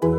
[0.00, 0.10] All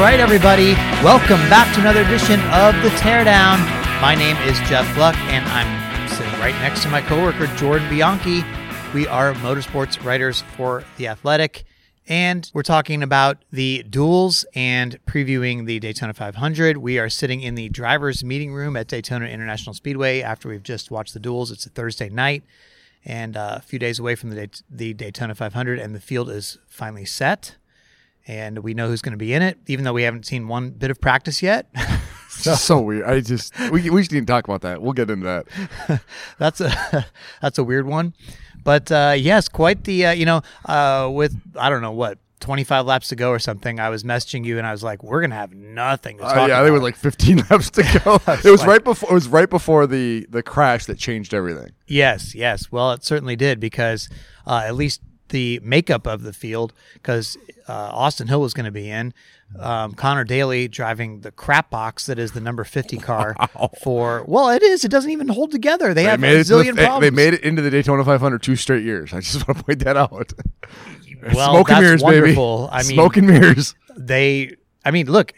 [0.00, 0.72] right, everybody.
[1.04, 3.58] Welcome back to another edition of The Teardown.
[4.00, 8.42] My name is Jeff Gluck, and I'm sitting right next to my coworker, Jordan Bianchi.
[8.94, 11.64] We are motorsports writers for The Athletic,
[12.08, 16.78] and we're talking about the duels and previewing the Daytona 500.
[16.78, 20.90] We are sitting in the driver's meeting room at Daytona International Speedway after we've just
[20.90, 21.50] watched the duels.
[21.50, 22.44] It's a Thursday night
[23.04, 26.30] and uh, a few days away from the, Day- the Daytona 500, and the field
[26.30, 27.56] is finally set
[28.28, 30.70] and we know who's going to be in it, even though we haven't seen one
[30.70, 31.66] bit of practice yet.
[32.28, 33.04] so, so weird.
[33.04, 34.82] I just we we should even talk about that.
[34.82, 36.02] We'll get into that.
[36.38, 37.06] that's a
[37.40, 38.14] that's a weird one,
[38.68, 42.18] but uh, yes, quite the uh, you know uh, with I don't know what.
[42.40, 43.80] 25 laps to go or something.
[43.80, 46.40] I was messaging you and I was like, "We're gonna have nothing to talk Uh,
[46.40, 48.14] yeah, about." they were like 15 laps to go.
[48.44, 49.10] it was like- right before.
[49.10, 51.72] It was right before the the crash that changed everything.
[51.88, 52.70] Yes, yes.
[52.70, 54.08] Well, it certainly did because
[54.46, 57.36] uh, at least the makeup of the field, because
[57.68, 57.72] uh,
[58.04, 59.12] Austin Hill was going to be in.
[59.58, 63.34] Um, Connor Daly driving the crap box that is the number 50 car
[63.82, 64.84] for, well, it is.
[64.84, 65.94] It doesn't even hold together.
[65.94, 67.00] They, have a to the- zillion problems.
[67.02, 69.12] They made it into the Daytona 500 two straight years.
[69.14, 70.32] I just want to point that out.
[71.34, 72.66] Well, Smoke and mirrors, wonderful.
[72.66, 72.72] baby.
[72.72, 73.74] I mean- smoke and mirrors.
[73.96, 74.54] They,
[74.84, 75.32] I mean, look,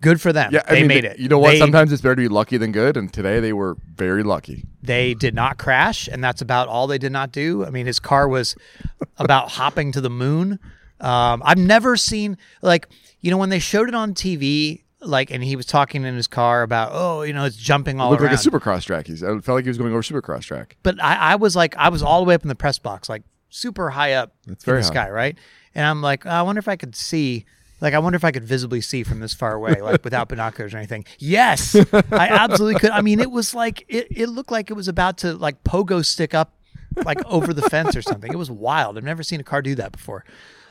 [0.00, 0.50] good for them.
[0.52, 1.18] Yeah, I they mean, made it.
[1.18, 1.50] You know what?
[1.52, 4.64] They- Sometimes it's better to be lucky than good, and today they were very lucky.
[4.82, 7.64] They did not crash, and that's about all they did not do.
[7.64, 8.56] I mean, his car was
[9.18, 10.58] about hopping to the moon.
[11.00, 12.88] Um, I've never seen like
[13.24, 16.26] you know when they showed it on TV, like, and he was talking in his
[16.26, 18.32] car about oh, you know, it's jumping all Looked around.
[18.32, 19.06] like a supercross track.
[19.06, 20.76] He's, I felt like he was going over supercross track.
[20.82, 23.08] but I, I was like, I was all the way up in the press box,
[23.08, 24.86] like super high up That's in the high.
[24.86, 25.38] sky, right?
[25.74, 27.46] And I'm like, I wonder if I could see.
[27.80, 30.74] Like, I wonder if I could visibly see from this far away, like without binoculars
[30.74, 31.04] or anything.
[31.18, 32.90] Yes, I absolutely could.
[32.90, 36.04] I mean, it was like it, it looked like it was about to like pogo
[36.04, 36.52] stick up
[37.04, 38.32] like over the fence or something.
[38.32, 38.96] It was wild.
[38.96, 40.24] I've never seen a car do that before.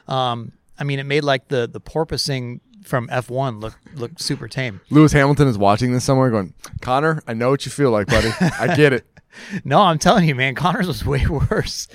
[0.07, 4.81] Um, I mean, it made like the the porpoising from F1 look look super tame.
[4.89, 8.31] Lewis Hamilton is watching this somewhere, going, "Connor, I know what you feel like, buddy.
[8.59, 9.05] I get it."
[9.63, 11.87] No, I'm telling you, man, Connors was way worse.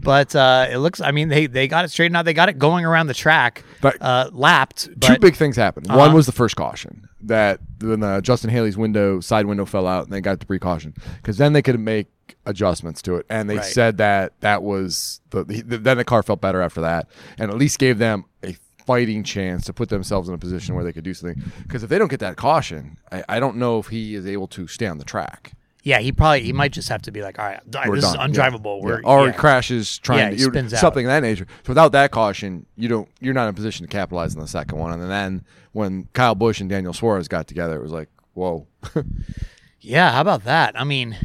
[0.00, 1.00] But uh, it looks.
[1.00, 2.24] I mean, they they got it straightened out.
[2.24, 4.88] They got it going around the track, But- uh, lapped.
[5.00, 5.88] Two big things happened.
[5.90, 5.98] Uh-huh.
[5.98, 10.04] One was the first caution that when uh, Justin Haley's window side window fell out,
[10.04, 12.08] and they got the precaution because then they could make
[12.46, 13.64] adjustments to it, and they Right.
[13.64, 17.56] said that that was the, the then the car felt better after that, and at
[17.56, 21.04] least gave them a fighting chance to put themselves in a position where they could
[21.04, 21.40] do something.
[21.62, 24.48] Because if they don't get that caution, I, I don't know if he is able
[24.48, 25.52] to stay on the track.
[25.82, 28.30] Yeah, he probably he might just have to be like, all right, We're this done.
[28.30, 28.48] is Yeah.
[28.50, 28.78] undrivable.
[28.80, 28.84] Yeah.
[28.84, 29.32] We're or yeah.
[29.32, 30.80] crashes trying he to spins out.
[30.80, 31.46] something of that nature.
[31.64, 34.48] So without that caution, you don't you're not in a position to capitalize on the
[34.48, 34.92] second one.
[35.00, 38.66] And then when Kyle Busch and Daniel Suarez got together, it was like, whoa.
[39.80, 40.78] Yeah, how about that?
[40.80, 41.16] I mean,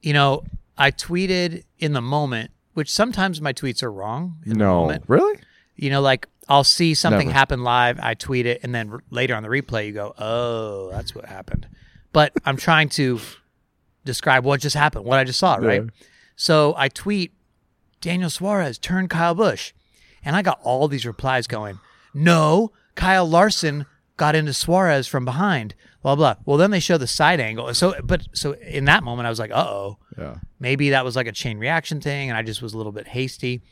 [0.00, 0.42] you know,
[0.76, 4.38] I tweeted in the moment, which sometimes my tweets are wrong.
[4.44, 5.04] In the no, moment.
[5.06, 5.38] really?
[5.76, 7.38] You know, like I'll see something Never.
[7.38, 10.90] happen live, I tweet it, and then r- later on the replay, you go, "Oh,
[10.90, 11.68] that's what happened."
[12.12, 13.20] But I'm trying to
[14.04, 15.82] describe what just happened, what I just saw, right?
[16.36, 17.32] So I tweet,
[18.00, 19.72] Daniel Suarez turned Kyle Busch,
[20.24, 21.78] and I got all these replies going,
[22.14, 23.86] "No, Kyle Larson
[24.16, 26.34] got into Suarez from behind." Blah blah.
[26.44, 27.72] Well, then they show the side angle.
[27.74, 30.36] So, but so in that moment, I was like, "Uh oh." Yeah.
[30.60, 33.08] maybe that was like a chain reaction thing and I just was a little bit
[33.08, 33.62] hasty.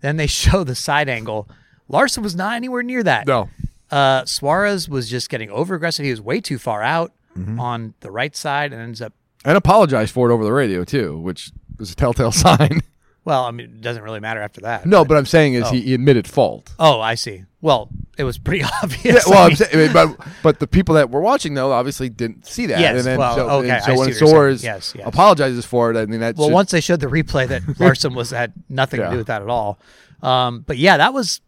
[0.00, 1.48] Then they show the side angle.
[1.88, 3.26] Larson was not anywhere near that.
[3.26, 3.48] No.
[3.90, 6.04] Uh, Suarez was just getting over aggressive.
[6.04, 7.58] He was way too far out Mm-hmm.
[7.58, 9.14] on the right side and ends up,
[9.44, 12.80] And apologized for it over the radio too, which was a telltale sign.
[13.24, 14.86] well, I mean, it doesn't really matter after that.
[14.86, 16.72] no, but I'm saying is he, he admitted fault.
[16.78, 17.44] Oh, I see.
[17.60, 19.04] Well, it was pretty obvious.
[19.04, 22.46] Yeah, well, I'm mean, saying, but but the people that were watching though obviously didn't
[22.46, 22.80] see that.
[22.80, 24.30] Yes, and then, well, so, okay, I so when what you're saying.
[24.30, 25.06] Suarez Yes, yes.
[25.06, 28.14] apologizes for it, I mean that well, should- once they showed the replay that Larson
[28.14, 29.78] was had nothing to do with that at all.
[30.22, 31.40] Um, but yeah, that was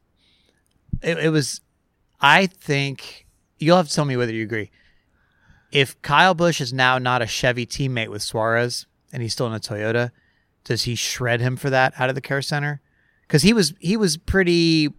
[1.02, 1.61] it, it was
[2.20, 3.26] I think
[3.58, 4.70] you'll have to tell me whether you agree.
[5.74, 9.52] If Kyle Busch is now not a Chevy teammate with Suarez and he's still in
[9.52, 10.12] a Toyota,
[10.64, 12.80] does he shred him for that out of the care center?
[13.26, 14.90] because he was he was pretty.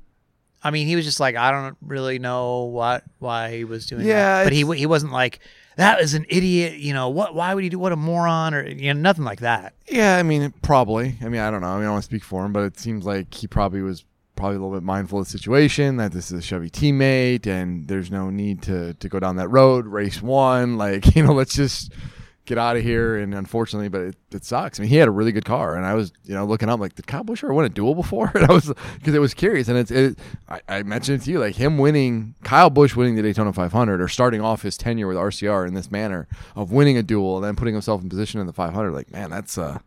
[0.64, 4.06] I mean, he was just like I don't really know what why he was doing
[4.06, 5.40] Yeah, that, but he he wasn't like
[5.78, 6.80] that is an idiot.
[6.80, 7.36] You know what?
[7.36, 9.74] Why would he do what a moron or you know nothing like that.
[9.88, 11.18] Yeah, I mean, probably.
[11.22, 11.68] I mean, I don't know.
[11.68, 13.82] I mean, I don't want to speak for him, but it seems like he probably
[13.82, 14.04] was
[14.36, 17.88] probably a little bit mindful of the situation that this is a Chevy teammate and
[17.88, 19.86] there's no need to to go down that road.
[19.86, 21.94] Race one, like you know, let's just
[22.46, 23.18] get out of here.
[23.18, 24.80] And unfortunately, but it, it sucks.
[24.80, 26.80] I mean, he had a really good car, and I was you know looking up
[26.80, 28.32] like, did Kyle Busch ever win a duel before?
[28.36, 31.32] And I was because it was curious, and it's it, I, I mentioned it to
[31.32, 35.08] you like him winning Kyle Busch winning the Daytona 500 or starting off his tenure
[35.08, 38.40] with RCR in this manner of winning a duel and then putting himself in position
[38.40, 38.92] in the 500.
[38.92, 39.80] Like, man, that's uh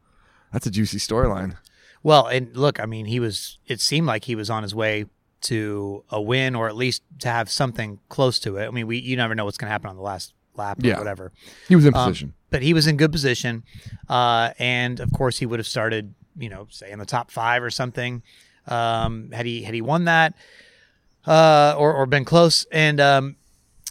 [0.52, 1.56] that's a juicy storyline.
[2.02, 3.58] Well, and look, I mean, he was.
[3.66, 5.06] It seemed like he was on his way
[5.42, 8.66] to a win, or at least to have something close to it.
[8.66, 10.86] I mean, we you never know what's going to happen on the last lap or
[10.86, 10.98] Yeah.
[10.98, 11.32] whatever.
[11.68, 12.34] He was in Um, position.
[12.50, 13.62] but he was in good position,
[14.08, 17.62] uh, and of course, he would have started, you know, say in the top five
[17.62, 18.22] or something,
[18.66, 20.34] um, had he had he won that,
[21.26, 22.64] uh, or or been close.
[22.72, 23.36] And um,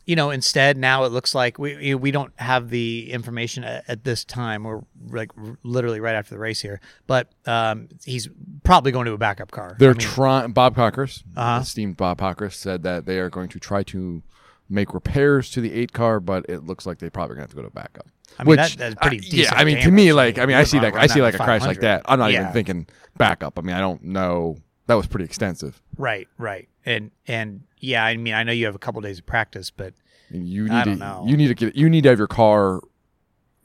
[0.08, 4.04] you know, instead, now it looks like we we don't have the information at, at
[4.04, 4.64] this time.
[4.64, 8.28] We're like r- literally right after the race here, but um, he's
[8.64, 9.76] probably going to a backup car.
[9.78, 10.52] They're I mean, trying.
[10.54, 11.60] Bob Pockrass, Uh-huh.
[11.62, 14.24] esteemed Bob Pockrass, said that they are going to try to
[14.70, 17.56] make repairs to the eight car, but it looks like they probably gonna have to
[17.56, 18.08] go to backup.
[18.40, 20.64] I mean, that- that's pretty uh, yeah, I mean, to me, like, I mean, I
[20.64, 22.04] see like, I see like a crash like that.
[22.06, 22.42] I'm not Yeah.
[22.42, 22.88] even thinking
[23.18, 23.60] backup.
[23.60, 24.58] I mean, I don't know.
[24.88, 25.82] That was pretty extensive.
[25.98, 29.26] right, right, and and yeah, I mean, I know you have a couple days of
[29.26, 29.94] practice, but
[30.32, 31.24] you need I to, don't know.
[31.28, 32.82] you need to get, you need to have your car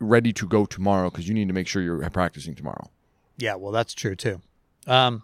[0.01, 2.91] ready to go tomorrow because you need to make sure you're practicing tomorrow.
[3.37, 4.41] Yeah, well, that's true too.
[4.87, 5.23] Um,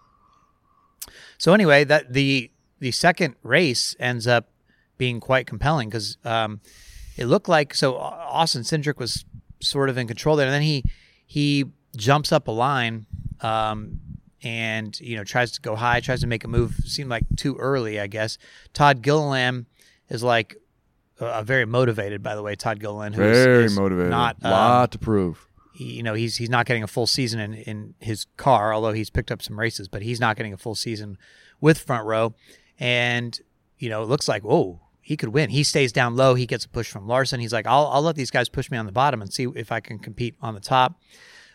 [1.36, 4.48] so anyway, that the the second race ends up
[4.98, 6.60] being quite compelling because um,
[7.16, 9.24] it looked like so Austin Cindric was
[9.60, 10.84] sort of in control there, and then he
[11.26, 11.64] he
[11.96, 13.06] jumps up a line
[13.40, 14.00] um,
[14.42, 16.74] and you know tries to go high, tries to make a move.
[16.84, 18.38] Seemed like too early, I guess.
[18.72, 19.66] Todd Gilliland
[20.08, 20.56] is like
[21.20, 22.54] uh, very motivated, by the way.
[22.54, 24.10] Todd Gilliland, who's Very is motivated.
[24.10, 25.46] not um, lot to prove.
[25.74, 28.92] he- you know he's he's not getting a full season in, in his car, although
[28.92, 31.18] he's picked up some races, but he's not getting a full season
[31.60, 32.34] with front row.
[32.78, 33.38] And
[33.78, 35.50] you know, it looks like whoa, he could win.
[35.50, 36.34] He stays down low.
[36.36, 37.40] He gets a push from Larson.
[37.40, 39.72] He's like, I'll I'll let these guys push me on the bottom and see if
[39.72, 41.00] I can compete on the top.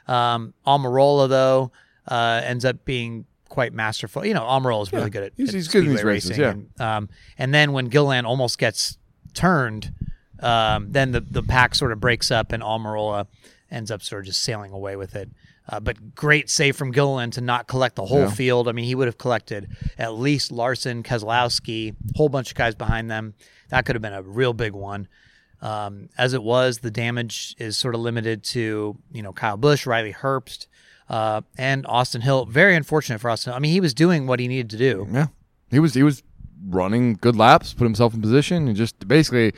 [0.08, 1.72] Um, Almirola though
[2.08, 4.26] uh, ends up being quite masterful.
[4.26, 6.14] You know, Almirola is really Yeah, good at, he's- at he's good in these speedway
[6.14, 6.42] races, racing.
[6.44, 6.52] yeah.
[6.52, 8.98] And, um, and then when Gilliland almost gets
[9.34, 9.94] turned,
[10.40, 13.28] um, then the the pack sort of breaks up and Almirola
[13.72, 15.30] ends up sort of just sailing away with it.
[15.70, 18.30] Uh, but great save from Gilliland to not collect the whole Yeah.
[18.32, 18.68] field.
[18.68, 23.10] I mean, he would have collected at least Larson, Keselowski, whole bunch of guys behind
[23.10, 23.34] them.
[23.70, 25.08] That could have been a real big one.
[25.62, 29.86] Um, as it was, the damage is sort of limited to you know Kyle Busch,
[29.86, 30.68] Riley Herbst,
[31.10, 32.46] uh, and Austin Hill.
[32.46, 33.54] Very unfortunate for Austin.
[33.54, 35.08] I mean, he was doing what he needed to do.
[35.12, 35.28] Yeah,
[35.70, 36.24] he was he was
[36.70, 39.54] running good laps, put himself in position, and just basically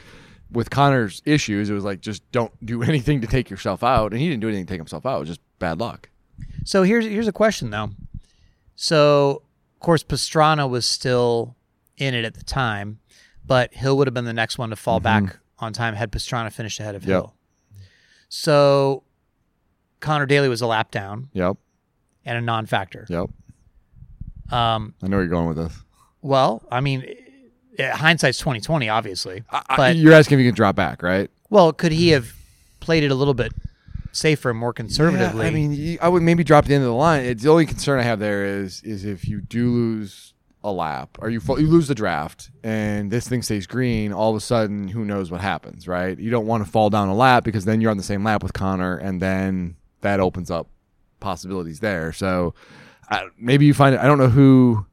[0.51, 4.21] with Connor's issues, it was like just don't do anything to take yourself out, and
[4.21, 5.17] he didn't do anything to take himself out.
[5.17, 6.09] It was just bad luck.
[6.63, 7.91] So here's here's a question though.
[8.75, 9.43] So
[9.75, 11.55] of course Pastrana was still
[11.97, 12.99] in it at the time,
[13.45, 16.51] but Hill would have been the next one to fall back on time had Pastrana
[16.51, 17.11] finished ahead of Mm-hmm.
[17.11, 17.21] Yep.
[17.21, 17.33] Hill.
[18.27, 19.03] So
[19.99, 21.57] Connor Daly was a lap down Yep,
[22.25, 23.05] and a non-factor.
[23.09, 23.29] yep.
[24.51, 25.73] Um, I know where you're going with this.
[26.21, 27.03] well, I mean,
[27.79, 29.43] eh, hindsight's twenty twenty, obviously.
[29.49, 31.29] I, I- But you're asking if you can drop back, right?
[31.49, 32.33] well, could he have
[32.79, 33.53] played it a little bit
[34.11, 35.45] safer, and more conservatively?
[35.47, 37.23] I mean, you- I would maybe drop the end of the line.
[37.25, 40.33] It's the only concern I have there is is if you do lose
[40.63, 44.31] a lap or you fall, you lose the draft and this thing stays green, all
[44.31, 46.17] of a sudden, who knows what happens, right?
[46.19, 48.41] You don't want to fall down a lap because then you're on the same lap
[48.43, 49.75] with Connor, and then
[50.05, 50.67] that opens up
[51.19, 52.13] possibilities there.
[52.13, 52.53] So
[53.09, 54.01] I, maybe you find it.
[54.01, 54.85] I don't know who.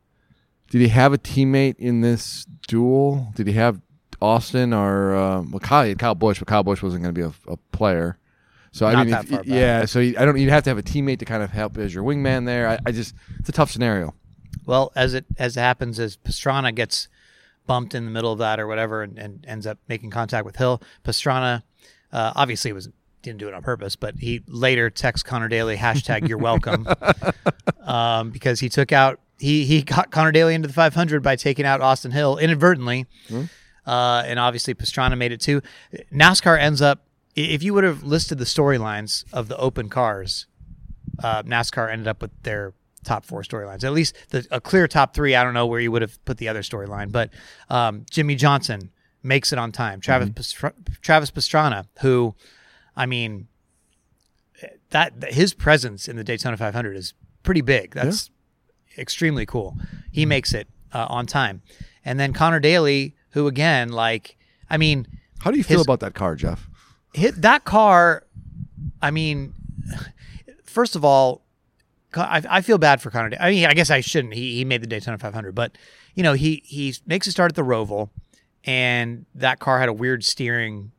[0.71, 3.29] Did he have a teammate in this duel?
[3.35, 3.81] Did he have
[4.23, 5.87] Austin or uh, well, Kyle?
[5.87, 8.19] Had Kyle Busch, but Kyle Busch wasn't going to be a, a player.
[8.73, 9.85] So I mean, if- yeah.
[9.85, 10.39] So you- I don't.
[10.39, 12.69] You'd have to have a teammate to kind of help as your wingman there.
[12.69, 14.15] I, I just, it's a tough scenario.
[14.65, 17.09] Well, as it as it happens, as Pastrana gets
[17.67, 20.57] bumped in the middle of that or whatever, and, and ends up making contact with
[20.57, 21.63] Hill, Pastrana
[22.13, 22.89] uh, obviously was
[23.23, 26.87] didn't do it on purpose, but he later texts Connor Daly hashtag You're welcome
[27.87, 31.65] um, because he took out he he got Connor Daly into the 500 by taking
[31.65, 33.07] out Austin Hill inadvertently,
[33.87, 35.63] uh, and obviously Pastrana made it too.
[36.13, 40.47] NASCAR ends up if you would have listed the storylines of the open cars,
[41.23, 42.75] uh, NASCAR ended up with their
[43.05, 43.85] top four storylines.
[43.85, 45.35] At least the, a clear top three.
[45.35, 47.31] I don't know where you would have put the other storyline, but
[47.69, 48.91] um, Jimmie Johnson
[49.23, 50.01] makes it on time.
[50.01, 52.35] Travis Pastra- Travis Pastrana, who,
[52.97, 53.49] I mean,
[54.91, 57.93] that, his presence in the Daytona 500 is pretty big.
[57.93, 58.31] That's
[58.99, 59.77] extremely cool.
[60.11, 61.63] He makes it uh, on time,
[62.05, 64.37] and then Connor Daly, who again, like,
[64.69, 65.07] I mean,
[65.41, 66.69] How do you feel His- about that car, Jeff?
[67.15, 68.25] hit that car.
[69.03, 69.53] I mean,
[70.65, 71.43] first of all,
[72.15, 73.31] I, I feel bad for Connor.
[73.31, 74.33] Da- I mean, I guess I shouldn't.
[74.35, 75.77] He, he made the Daytona 500, but
[76.15, 78.11] you know, he he makes a start at the Roval,
[78.65, 80.93] and that car had a weird steering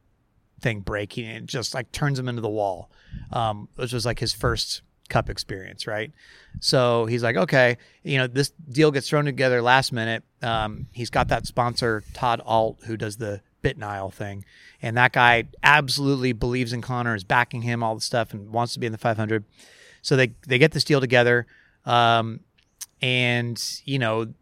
[0.63, 2.89] thing breaking, and just like turns him into the wall,
[3.31, 6.11] um, which was like his first Cup experience, right?
[6.59, 10.23] So he's like, okay, you know, this deal gets thrown together last minute.
[10.41, 14.45] Um, he's got that sponsor Todd Ault who does the BitNile thing,
[14.81, 18.73] and that guy absolutely believes in Connor, is backing him, all the stuff, and wants
[18.73, 19.43] to be in the 500.
[20.01, 21.47] So they they get this deal together,
[21.85, 22.39] um,
[23.01, 24.33] and you know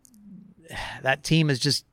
[1.01, 1.85] that team is just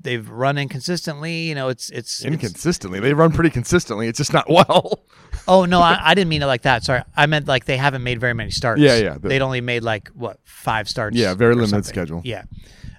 [0.00, 1.42] they've run inconsistently.
[1.48, 4.08] You know, it's it's, it's Inconsistently, they run pretty consistently.
[4.08, 5.04] It's just not well.
[5.48, 6.84] oh no, I, I didn't mean it like that.
[6.84, 8.80] Sorry, I meant like they haven't made very many starts.
[8.80, 11.16] Yeah, yeah, the- They'd only made like what five starts.
[11.16, 11.88] Yeah, very limited something.
[11.88, 12.22] schedule.
[12.24, 12.44] Yeah.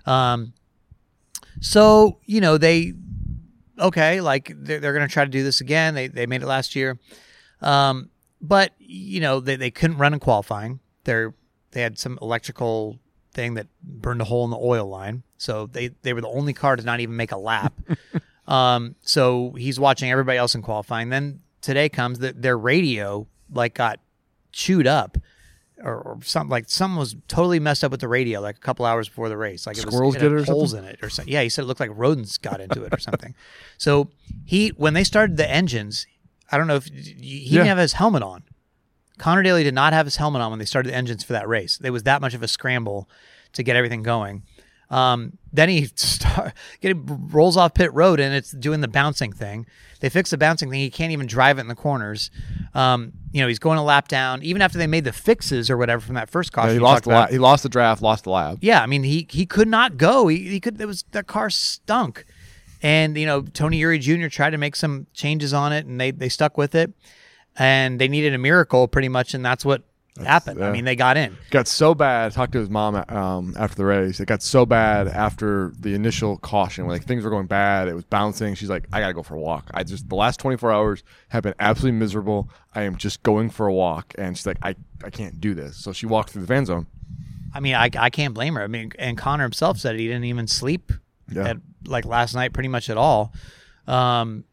[0.05, 0.53] Um.
[1.59, 2.93] So you know they
[3.79, 5.93] okay, like they're, they're going to try to do this again.
[5.95, 6.97] They they made it last year,
[7.61, 8.09] um,
[8.41, 10.79] but you know they, they couldn't run in qualifying.
[11.03, 11.33] They're
[11.71, 12.99] they had some electrical
[13.33, 16.53] thing that burned a hole in the oil line, so they they were the only
[16.53, 17.73] car to not even make a lap.
[18.47, 21.09] um, so he's watching everybody else in qualifying.
[21.09, 23.99] Then today comes that their radio like got
[24.51, 25.17] chewed up.
[25.83, 28.85] Or, or something like something was totally messed up with the radio like a couple
[28.85, 29.65] hours before the race.
[29.65, 31.33] Like it was Squirrels it did it or holes in it or something.
[31.33, 33.33] Yeah, he said it looked like rodents got into it or something.
[33.79, 34.09] So
[34.45, 36.05] he when they started the engines,
[36.51, 37.51] I don't know if he Yeah.
[37.61, 38.43] didn't have his helmet on.
[39.17, 41.47] Connor Daly did not have his helmet on when they started the engines for that
[41.47, 41.79] race.
[41.83, 43.09] It was that much of a scramble
[43.53, 44.43] to get everything going.
[44.91, 49.65] Um, then he start, get, rolls off pit road and it's doing the bouncing thing.
[50.01, 50.81] They fix the bouncing thing.
[50.81, 52.29] He can't even drive it in the corners.
[52.73, 54.43] Um, you know, he's going a lap down.
[54.43, 57.27] Even after they made the fixes or whatever from that first caution, he lost la-
[57.27, 58.59] he lost the draft, lost the lab.
[58.61, 60.27] Yeah, I mean he he could not go.
[60.27, 60.79] He, he could.
[60.81, 62.25] It was that car stunk,
[62.81, 64.27] and you know Tony Eury Jr.
[64.27, 66.91] tried to make some changes on it, and they they stuck with it,
[67.55, 69.83] and they needed a miracle pretty much, and that's what
[70.19, 70.61] happened.
[70.63, 70.71] I yeah.
[70.73, 71.35] mean they got in.
[71.51, 72.31] got so bad.
[72.33, 74.19] Talked to his mom um, after the race.
[74.19, 77.87] It got so bad after the initial caution, like things were going bad.
[77.87, 78.55] It was bouncing.
[78.55, 81.43] She's like, "I gotta go for a walk." I just the last 24 hours have
[81.43, 82.49] been absolutely miserable.
[82.75, 85.77] I am just going for a walk, and she's like, "I I can't do this."
[85.77, 86.87] So she walked through the fan zone.
[87.53, 88.61] I mean I I can't blame her.
[88.63, 90.91] I mean and Connor himself said he didn't even sleep
[91.29, 91.49] Yeah.
[91.49, 93.33] at like last night pretty much at all.
[93.87, 94.43] Um,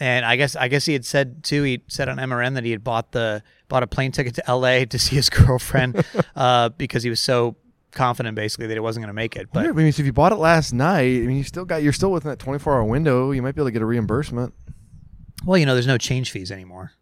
[0.00, 1.62] and I guess I guess he had said too.
[1.62, 4.84] He said on MRN that he had bought the bought a plane ticket to L.A.
[4.86, 6.04] to see his girlfriend
[6.36, 7.56] uh, because he was so
[7.92, 9.48] confident basically that he wasn't going to make it.
[9.52, 11.64] But Yeah, I mean, so if you bought it last night, I mean, you still
[11.64, 13.30] got you're still within that 24 hour window.
[13.30, 14.52] You might be able to get a reimbursement.
[15.44, 16.92] well, you know, there's no change fees anymore.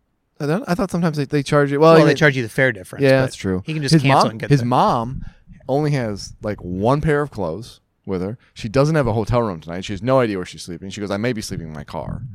[0.41, 1.79] I, don't, I thought sometimes they, they charge you.
[1.79, 3.05] Well, Well, I they charge you the fare difference.
[3.05, 3.63] Yeah, that's true.
[3.65, 5.25] He can just his cancel mom, and get his the- mom
[5.69, 8.39] only has like one pair of clothes with her.
[8.53, 9.85] She doesn't have a hotel room tonight.
[9.85, 10.91] She has no idea where she's sleeping.
[10.91, 12.23] She goes, "I may be sleeping in my car."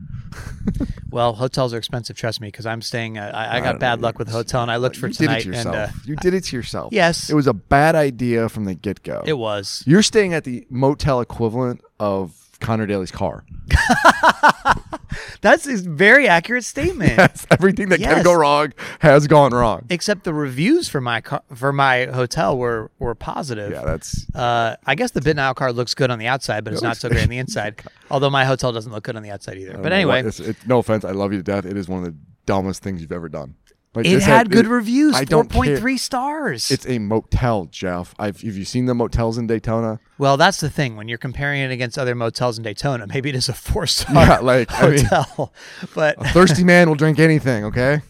[1.12, 2.16] Well, hotels are expensive.
[2.16, 3.18] Trust me, because I'm staying.
[3.18, 5.44] Uh, I, I got bad luck with the hotel, and I looked for you tonight,
[5.44, 6.94] did it to and uh, you did it to yourself.
[6.94, 9.24] yes, it was a bad idea from the get go.
[9.26, 9.84] it was.
[9.88, 13.44] You're staying at the motel equivalent of Connor Daly's car.
[15.42, 17.16] That's a very accurate statement.
[17.18, 18.14] That's everything that Yes.
[18.16, 19.86] can go wrong has gone wrong.
[19.90, 23.72] Except the reviews for my car, for my hotel were were positive.
[23.72, 26.82] Yeah, that's Uh, I guess the BitNile car looks good on the outside, but it's
[26.82, 27.82] not so great on the inside.
[28.12, 29.78] Although my hotel doesn't look good on the outside either.
[29.78, 31.66] But anyway, it's, it's, no offense, I love you to death.
[31.66, 33.56] It is one of the dumbest things you've ever done.
[33.96, 35.16] Like it this had good it- reviews.
[35.16, 35.78] I Four don't care.
[35.78, 36.70] three stars.
[36.70, 38.14] It's a motel, Jeff.
[38.20, 40.00] I've, have you seen the motels in Daytona?
[40.20, 40.96] well, that's the thing.
[40.96, 44.14] When you're comparing it against other motels in Daytona, maybe it is a four star
[44.28, 45.54] Yeah, like I mean, hotel.
[45.96, 47.66] but a thirsty man will drink anything.
[47.66, 48.02] Okay.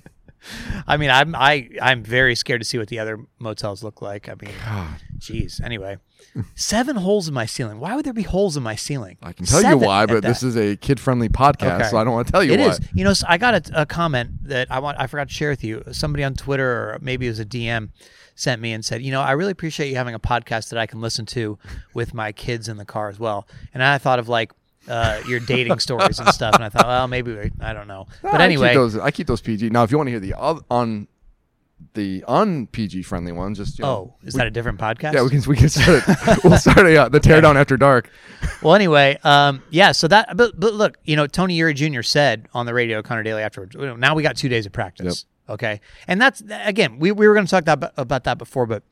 [0.87, 4.29] I mean, I'm I I'm very scared to see what the other motels look like.
[4.29, 5.61] I mean, God, jeez.
[5.63, 5.97] Anyway,
[6.55, 7.79] seven holes in my ceiling.
[7.79, 9.17] Why would there be holes in my ceiling?
[9.21, 10.27] I can tell Seven you why, at but that.
[10.27, 11.89] this is a kid-friendly podcast, Okay.
[11.89, 12.67] so I don't want to tell you It why.
[12.67, 12.79] is.
[12.93, 14.99] You know, so I got a, a comment that I want.
[14.99, 15.83] I forgot to share with you.
[15.91, 17.89] Somebody on Twitter, or maybe it was a DM,
[18.35, 20.85] sent me and said, "You know, I really appreciate you having a podcast that I
[20.85, 21.57] can listen to
[21.93, 24.51] with my kids in the car as well." And I thought of like
[24.89, 28.07] uh, your dating stories and stuff, and I thought, well, maybe we- I don't know.
[28.23, 29.69] No, But I anyway, keep those, I keep those PG.
[29.69, 31.07] Now, if you want to hear the on
[31.93, 35.13] the un PG friendly ones, just you know, oh, is that a different podcast?
[35.13, 36.43] yeah, we can we can start it.
[36.43, 38.09] we'll start a, uh, the teardown after dark.
[38.61, 39.93] Well, anyway, um, yeah.
[39.93, 42.01] So that, but, but look, you know, Tony Eury Jr.
[42.01, 43.75] said on the radio, Connor Daly afterwards.
[43.75, 45.25] Now we got two days of practice.
[45.47, 48.83] Okay, and that's again, we, we were going to talk that, about that before, but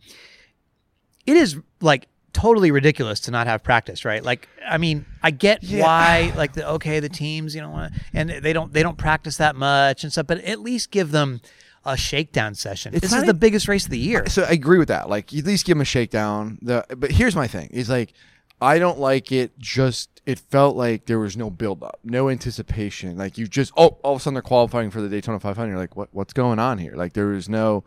[1.25, 4.24] it is like totally ridiculous to not have practice, right?
[4.24, 8.53] Like, I mean, I get why, like, the okay, the teams, you know, and they
[8.53, 11.41] don't they don't practice that much and stuff, but at least give them
[11.84, 12.94] a shakedown session.
[12.94, 14.27] It's this is the biggest race of the year.
[14.27, 15.10] So I agree with that.
[15.10, 16.60] Like, at least give him a shakedown.
[16.62, 18.13] The but here's my thing: is like,
[18.62, 19.58] I don't like it.
[19.58, 23.17] Just it felt like there was no build up, no anticipation.
[23.17, 25.70] Like you just oh, all of a sudden they're qualifying for the Daytona 500.
[25.70, 26.94] You're like, what what's going on here?
[26.96, 27.84] Like there was no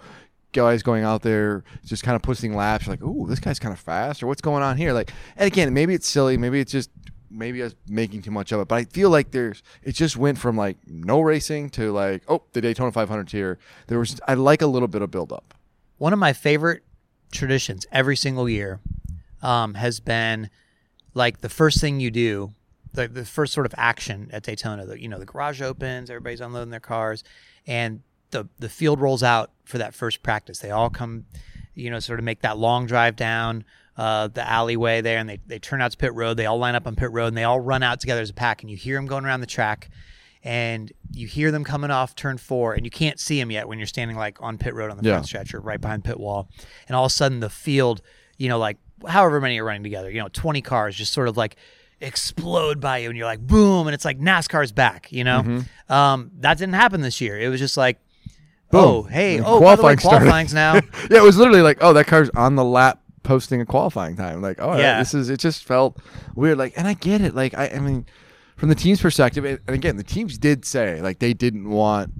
[0.52, 2.86] guys going out there just kind of pushing laps.
[2.86, 4.92] Like, ooh, this guy's kind of fast, or what's going on here?
[4.92, 6.90] Like, and again, maybe it's silly, maybe it's just
[7.30, 10.16] maybe I was making too much of it, but I feel like there's it just
[10.16, 13.58] went from like no racing to like oh the Daytona 500 here.
[13.86, 15.54] There was I like a little bit of build up.
[15.98, 16.82] One of my favorite
[17.30, 18.80] traditions every single year
[19.42, 20.50] um, has been
[21.14, 22.50] like the first thing you do,
[22.92, 24.86] the, the first sort of action at Daytona.
[24.86, 27.24] The, you know, the garage opens, everybody's unloading their cars,
[27.66, 30.58] and the the field rolls out for that first practice.
[30.60, 31.24] They all come,
[31.74, 33.64] you know, sort of make that long drive down
[33.96, 36.36] uh, the alleyway there, and they they turn out to pit road.
[36.36, 38.34] They all line up on pit road, and they all run out together as a
[38.34, 38.62] pack.
[38.62, 39.90] And you hear them going around the track,
[40.42, 43.78] and you hear them coming off turn four, and you can't see them yet when
[43.78, 45.14] you're standing like on pit road on the Yeah.
[45.14, 46.48] front stretch or right behind pit wall.
[46.88, 48.00] And all of a sudden, the field,
[48.38, 51.36] you know, like however many are running together, you know, 20 cars just sort of
[51.36, 51.56] like
[52.00, 55.42] explode by you, and you're like, boom, and it's like NASCAR's back, you know?
[55.42, 55.92] Mm-hmm.
[55.92, 57.38] Um, that didn't happen this year.
[57.38, 57.98] It was just like,
[58.70, 58.80] Boom.
[58.84, 60.74] oh, hey, And oh, by the way, qualifying qualifying's now.
[61.10, 64.40] yeah, it was literally like, oh, that car's on the lap posting a qualifying time.
[64.40, 64.78] Like, oh, Yeah.
[64.78, 65.28] yeah, this is.
[65.28, 65.98] It just felt
[66.34, 66.56] weird.
[66.58, 67.34] Like, and I get it.
[67.34, 68.06] Like, I, I mean,
[68.56, 72.12] from the team's perspective, and and again, the teams did say like they didn't want,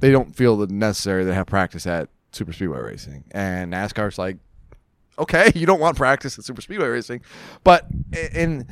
[0.00, 4.38] they don't feel the necessary to have practice at super speedway racing, and NASCAR's like,
[5.18, 7.20] okay, you don't want practice at super speedway racing,
[7.64, 7.86] but
[8.32, 8.66] in.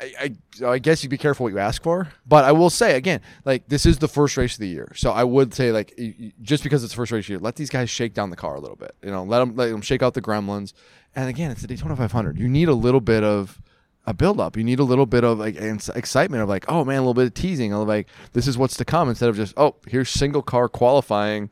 [0.00, 0.12] I,
[0.60, 3.20] I, I guess you be careful what you ask for, but I will say again,
[3.44, 5.98] like this is the first race of the year, so I would say like
[6.42, 8.36] just because it's the first race of the year, let these guys shake down the
[8.36, 10.72] car a little bit, you know, let them let them shake out the gremlins,
[11.14, 12.38] and again, it's the Daytona 500.
[12.38, 13.60] You need a little bit of
[14.06, 14.56] a build up.
[14.56, 17.26] You need a little bit of like excitement of like, oh man, a little bit
[17.26, 20.42] of teasing, of like this is what's to come instead of just oh here's single
[20.42, 21.50] car qualifying,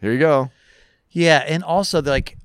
[0.00, 0.50] here you go.
[1.10, 2.37] Yeah, and also like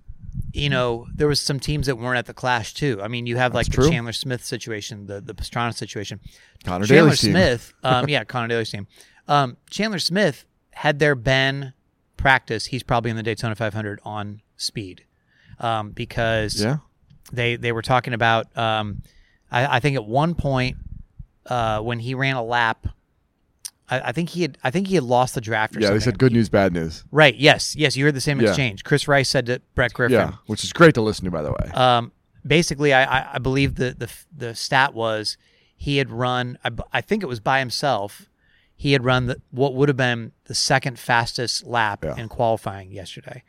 [0.51, 2.99] you know, there was some teams that weren't at the clash too.
[3.01, 3.91] I mean, you have like That's the true.
[3.91, 6.19] Chandler Smith situation, the the Pastrana situation.
[6.63, 7.31] Connor Chandler Daly's team.
[7.31, 8.87] Smith, um, yeah, Connor Daly's team.
[9.27, 11.73] Um, Chandler Smith had there been
[12.17, 15.05] practice, he's probably in the Daytona 500 on speed,
[15.59, 16.77] um, because Yeah,
[17.31, 18.55] they they were talking about.
[18.57, 19.03] Um,
[19.51, 20.77] I, I think at one point
[21.45, 22.87] uh, when he ran a lap,
[23.95, 25.71] I, I think he had I think he had lost the draft.
[25.73, 25.89] Or something.
[25.89, 25.93] yeah.
[25.93, 27.03] They said good news, bad news.
[27.11, 27.35] Right.
[27.35, 27.75] Yes.
[27.75, 27.95] Yes.
[27.95, 28.49] You heard the same Yeah.
[28.49, 28.83] exchange.
[28.83, 30.13] Chris Rice said to Brett Griffin.
[30.15, 31.71] Yeah, which is great to listen to, by the way.
[31.73, 32.11] Um,
[32.45, 35.37] basically, I, I, I believe the, the the stat was
[35.75, 36.57] he had run.
[36.63, 38.29] I, I think it was by himself.
[38.75, 42.15] He had run the, what would have been the second fastest lap Yeah.
[42.17, 43.43] in qualifying yesterday,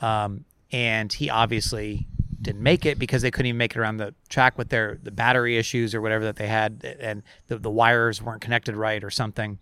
[0.00, 2.06] um, and he obviously
[2.40, 5.10] didn't make it because they couldn't even make it around the track with their the
[5.10, 9.10] battery issues or whatever that they had, and the the wires weren't connected right or
[9.10, 9.58] something.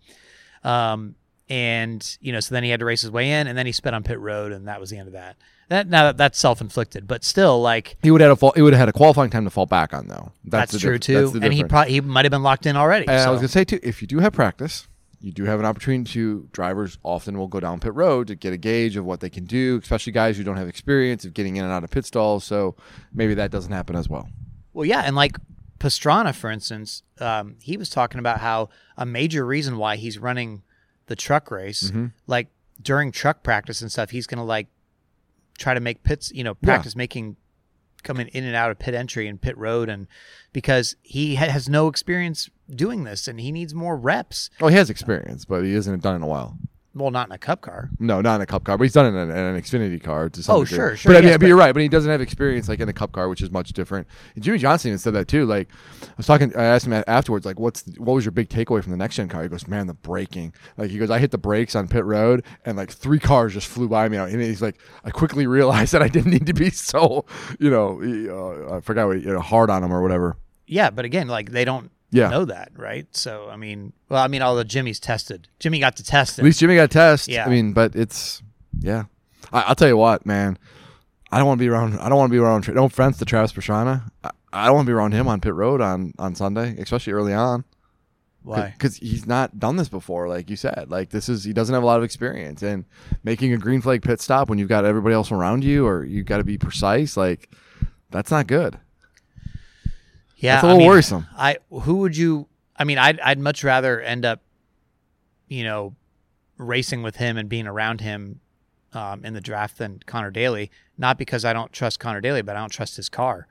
[0.65, 1.15] Um,
[1.47, 3.71] and you know, so then he had to race his way in, and then he
[3.71, 5.37] spit on pit road, and that was the end of that.
[5.69, 8.53] That now that, that's self inflicted, but still, like He would have had a fall,
[8.55, 10.31] he would have had a qualifying time to fall back on though.
[10.43, 11.29] that's, the true diff- too.
[11.29, 13.07] that's and he probably he might have been locked in already.
[13.07, 14.87] And I was gonna say too, if you do have practice,
[15.21, 18.53] you do have an opportunity to drivers often will go down pit road to get
[18.53, 21.55] a gauge of what they can do, especially guys who don't have experience of getting
[21.55, 22.43] in and out of pit stalls.
[22.43, 22.75] So
[23.13, 24.29] maybe that doesn't happen as well.
[24.73, 25.37] Well, yeah, and like
[25.85, 30.63] Pastrana, for instance, um, he was talking about how a major reason why he's running
[31.05, 32.07] the truck race, Mm-hmm.
[32.25, 32.47] like
[32.81, 34.67] during truck practice and stuff, he's gonna like
[35.59, 37.35] try to make pits, you know, practice making
[38.01, 40.07] coming in and out of pit entry and pit road, and
[40.53, 44.49] because he ha- has no experience doing this, and he needs more reps.
[44.61, 46.57] Oh, he has experience, but he hasn't done it in a while.
[46.97, 47.89] Well, not in a cup car.
[47.99, 50.01] No, not in a cup car, but he's done it in an, in an Xfinity
[50.01, 50.77] car to some Oh, degree.
[50.77, 51.73] sure, sure, But I mean, yes, but you're right.
[51.73, 54.07] But he doesn't have experience like in a cup car, which is much different.
[54.33, 55.45] And Jimmie Johnson even said that too.
[55.45, 55.67] Like
[56.03, 58.47] I was talking, I asked him a- afterwards, like, "What's the, what was your big
[58.47, 61.19] takeaway from the next gen car?" He goes, "Man, the braking." Like he goes, "I
[61.19, 64.41] hit the brakes on pit road, and like three cars just flew by me." And
[64.41, 67.25] he's like, "I quickly realized that I didn't need to be so,
[67.59, 67.99] you know,
[68.71, 71.51] uh, I forgot what you know, hard on him or whatever." Yeah, but again, like
[71.51, 72.29] they don't Yeah.
[72.29, 73.07] know that, right?
[73.15, 76.41] So I mean, well, I mean, although Jimmy's tested, Jimmy got to test it.
[76.41, 77.27] At least Jimmy got a test.
[77.27, 77.45] Yeah.
[77.45, 78.41] I mean, but it's
[78.79, 79.05] yeah.
[79.51, 80.57] I, I'll tell you what, man.
[81.31, 81.99] I don't want to be around.
[81.99, 82.67] I don't want to be around.
[82.73, 84.09] No offense to Travis Pastrana.
[84.23, 87.13] I, I don't want to be around him on pit road on on Sunday, especially
[87.13, 87.65] early on,
[88.43, 88.73] Why?
[88.77, 90.29] because he's not done this before.
[90.29, 92.85] Like you said, like this is he doesn't have a lot of experience, and
[93.23, 96.25] making a green flag pit stop when you've got everybody else around you, or you've
[96.25, 97.17] got to be precise.
[97.17, 97.49] Like
[98.11, 98.79] that's not good.
[100.37, 101.27] Yeah, That's a I little mean, worrisome.
[101.37, 102.47] I who would you?
[102.77, 104.41] I mean, I'd I'd much rather end up,
[105.47, 105.95] you know,
[106.57, 108.41] racing with him and being around him
[108.93, 110.71] um, in the draft than Connor Daly.
[110.97, 113.47] Not because I don't trust Connor Daly, but I don't trust his car.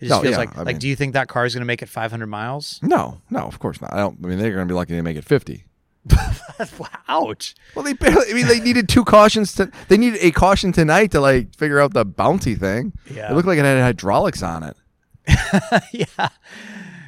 [0.00, 0.66] It just No, feels yeah, like I like.
[0.66, 2.78] mean- Do you think that car is going to make it 500 miles?
[2.82, 3.92] No, no, of course not.
[3.92, 4.18] I don't.
[4.24, 5.64] I mean, they're going to be lucky to make it fifty.
[7.08, 7.54] Ouch.
[7.74, 8.30] Well, they barely.
[8.30, 9.52] I mean, they needed two cautions.
[9.54, 12.92] To, they needed a caution tonight to like figure out the bounty thing.
[13.10, 13.30] Yeah.
[13.30, 14.76] It looked like it had hydraulics on it.
[15.92, 16.28] yeah.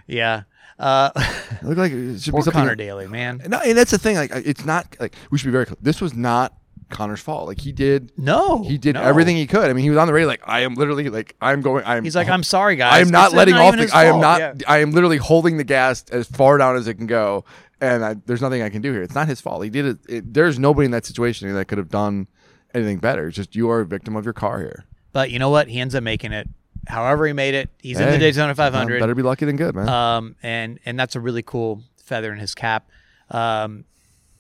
[0.07, 0.43] Yeah.
[0.79, 2.53] Uh, It looked like it should be something.
[2.53, 3.43] Connor Daly, man.
[3.47, 4.17] No, and that's the thing.
[4.17, 5.67] Like, it's not like we should be very.
[5.67, 5.77] clear.
[5.83, 6.55] This was not
[6.91, 7.47] Connor's fault.
[7.47, 8.13] Like he did.
[8.17, 8.63] No.
[8.63, 9.03] He did no.
[9.03, 9.71] everything he could.
[9.71, 10.29] I mean, he was on the radio.
[10.29, 11.85] Like I am literally like I'm going.
[11.85, 12.05] I'm.
[12.05, 12.95] He's like, I'm sorry, guys.
[12.95, 13.77] I am not letting off.
[13.77, 14.41] The, I am not.
[14.41, 14.55] Yeah.
[14.67, 17.45] I am literally holding the gas as far down as it can go,
[17.81, 19.03] and I, there's nothing I can do here.
[19.03, 19.63] It's not his fault.
[19.65, 20.35] He did it, it.
[20.35, 22.27] There's nobody in that situation that could have done
[22.75, 23.29] anything better.
[23.29, 24.85] It's just you are a victim of your car here.
[25.13, 25.69] But you know what?
[25.69, 26.49] He ends up making it.
[26.87, 27.71] However, he made it.
[27.81, 29.01] He's in the Daytona um, 500.
[29.01, 29.89] Better be lucky than good, man.
[29.89, 32.89] um, and and that's a really cool feather in his cap.
[33.31, 33.85] Um,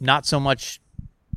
[0.00, 0.80] not so much,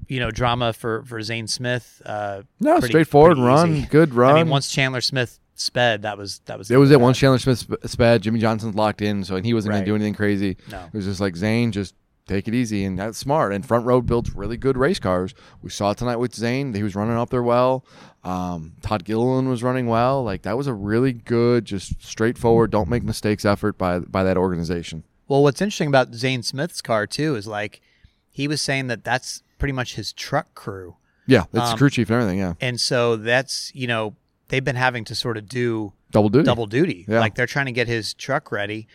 [0.07, 2.01] you know, drama for for Zane Smith.
[2.05, 3.87] Uh, no, pretty- straightforward pretty run, easy.
[3.87, 4.35] good run.
[4.35, 6.67] I mean, once Chandler Smith sped, that was that was.
[6.67, 6.99] There was it.
[6.99, 9.89] Once Chandler Smith sp- sped, Jimmie Johnson's locked in, so and he wasn't going to
[9.89, 10.57] do anything crazy.
[10.71, 10.85] No.
[10.85, 11.93] It was just like Zane, just
[12.27, 13.53] take it easy, and that's smart.
[13.53, 15.33] And Front Row builds really good race cars.
[15.61, 17.85] We saw it tonight with Zane; he was running up there well.
[18.23, 20.23] Um, Todd Gilliland was running well.
[20.23, 24.37] Like that was a really good, just straightforward, don't make mistakes effort by by that
[24.37, 25.03] organization.
[25.27, 27.81] Well, what's interesting about Zane Smith's car too is like
[28.29, 32.09] he was saying that that's pretty much his truck crew, Yeah, it's Um, crew chief
[32.09, 32.39] and everything.
[32.39, 34.15] Yeah, and so that's you know
[34.49, 36.45] they've been having to sort of do double duty.
[36.45, 37.05] double duty.
[37.07, 37.19] Yeah.
[37.19, 38.87] Like they're trying to get his truck ready,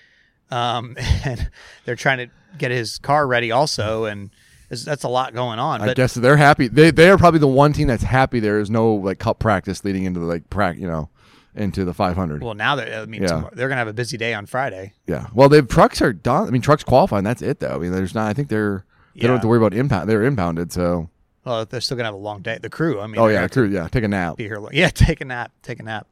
[0.51, 1.51] um, and
[1.85, 4.31] they're trying to get his car ready also, and
[4.71, 5.83] that's a lot going on.
[5.83, 6.69] I guess they're happy.
[6.69, 8.41] They they are probably the one team that's happy.
[8.41, 11.09] There is no like cup practice leading into the like prac, you know,
[11.55, 12.43] into the 500.
[12.43, 13.29] well, now they're I mean Yeah.
[13.29, 14.93] tomorrow, they're gonna have a busy day on Friday.
[15.07, 15.27] Yeah.
[15.35, 16.47] Well, the trucks are done.
[16.47, 17.25] I mean, trucks qualifying.
[17.25, 17.75] That's it, though.
[17.75, 18.29] I mean, there's not.
[18.29, 18.85] I think they're
[19.15, 20.09] they don't have to worry about impound.
[20.09, 20.73] They're impounded.
[20.73, 21.11] So.
[21.45, 22.59] Well, they're still gonna have a long day.
[22.61, 23.69] The crew, I mean, Oh yeah, gonna crew.
[23.69, 24.37] Yeah, take a nap.
[24.37, 24.59] be here.
[24.59, 25.51] lo- Yeah, take a nap.
[25.63, 26.07] Take a nap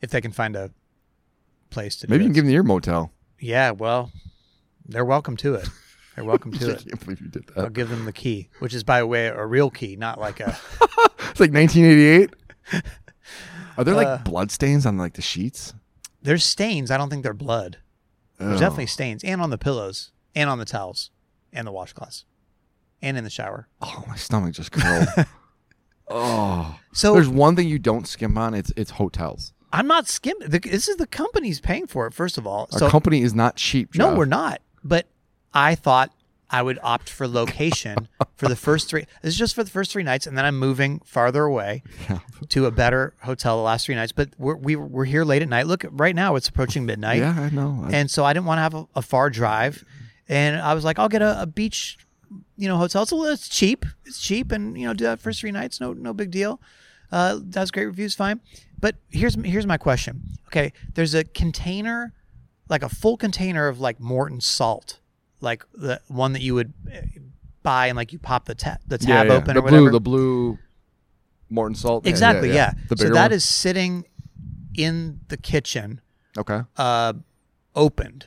[0.00, 0.70] if they can find a
[1.70, 2.06] place to.
[2.06, 3.10] do Maybe you can give them your motel.
[3.40, 4.12] Yeah, well,
[4.92, 5.68] they're welcome to it.
[6.14, 6.70] They're welcome to it.
[6.70, 6.88] I it.
[6.88, 7.56] can't believe you did that.
[7.58, 7.72] I'll that.
[7.72, 10.58] give them the key, which is, by the way, a real key, not like a.
[11.30, 12.30] It's like 1988.
[13.78, 15.72] Are there like Uh, blood stains on like the sheets?
[16.20, 16.90] There's stains.
[16.90, 17.78] I don't think they're blood.
[18.38, 21.10] There's definitely stains, and on the pillows, and on the towels,
[21.52, 22.24] and the washcloths,
[23.00, 23.68] and in the shower.
[23.80, 25.06] Oh, my stomach just curled.
[26.10, 26.78] oh.
[26.92, 28.52] So There's one thing you don't skim on.
[28.54, 29.52] It's it's hotels.
[29.72, 30.48] I'm not skimming.
[30.50, 32.12] This is the company's paying for it.
[32.14, 33.94] First of all, Our so company is not cheap.
[33.94, 34.18] no, Jeff.
[34.18, 34.60] we're not.
[34.84, 35.06] But
[35.54, 36.12] I thought
[36.50, 39.06] I would opt for location for the first three.
[39.22, 42.18] This is just for the first three nights, and then I'm moving farther away Yeah.
[42.50, 44.12] to a better hotel the last three nights.
[44.12, 45.66] But we're we, we're here late at night.
[45.66, 47.18] Look, right now it's approaching midnight.
[47.20, 47.84] Yeah, I know.
[47.86, 49.84] I- and so I didn't want to have a, a far drive,
[50.28, 51.96] and I was like, I'll get a, a beach,
[52.58, 53.02] you know, hotel.
[53.02, 55.80] It's, a little- it's cheap, it's cheap, and you know, do that first three nights,
[55.80, 56.60] no no big deal.
[57.10, 58.40] Uh, does great reviews, fine.
[58.78, 60.22] But here's here's my question.
[60.48, 62.12] Okay, there's a container,
[62.72, 64.98] like a full container of like Morton salt,
[65.40, 67.02] like the one that you would uh,
[67.62, 69.32] buy and like you pop the tab the tab yeah.
[69.34, 69.82] open the or whatever.
[69.82, 70.58] blue, the blue
[71.50, 72.04] Morton salt.
[72.04, 72.72] Yeah, exactly, yeah.
[72.88, 73.32] The so that one?
[73.32, 74.06] is sitting
[74.74, 76.00] in the kitchen
[76.36, 76.62] okay.
[76.76, 77.12] uh,
[77.76, 78.26] opened.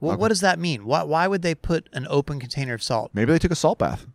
[0.00, 0.20] Well, Okay.
[0.20, 0.84] what does that mean?
[0.84, 3.12] Why, why would they put an open container of salt?
[3.14, 4.06] Maybe they took a salt bath.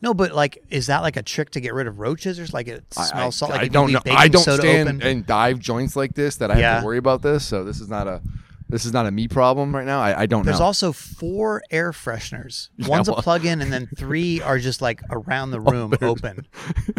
[0.00, 2.54] No, but like, is that like a trick to get rid of roaches, or is
[2.54, 3.50] like it smells salt?
[3.50, 4.00] Like I don't know.
[4.06, 5.02] I don't stand open?
[5.02, 7.44] and dive joints like this that I have to worry about this.
[7.44, 8.22] So this is not a
[8.70, 10.00] this is not a me problem right now.
[10.00, 10.44] I, I don't know.
[10.50, 10.66] There's know.
[10.66, 12.68] also four air fresheners.
[12.88, 16.46] One's well- a plug-in, and then three are just like around the room open.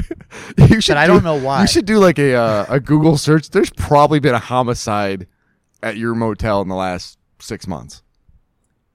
[0.57, 1.61] you should I do- don't know why.
[1.61, 3.49] You should do like a uh, a Google search.
[3.49, 5.27] There's probably been a homicide
[5.83, 8.03] at your motel in the last six months.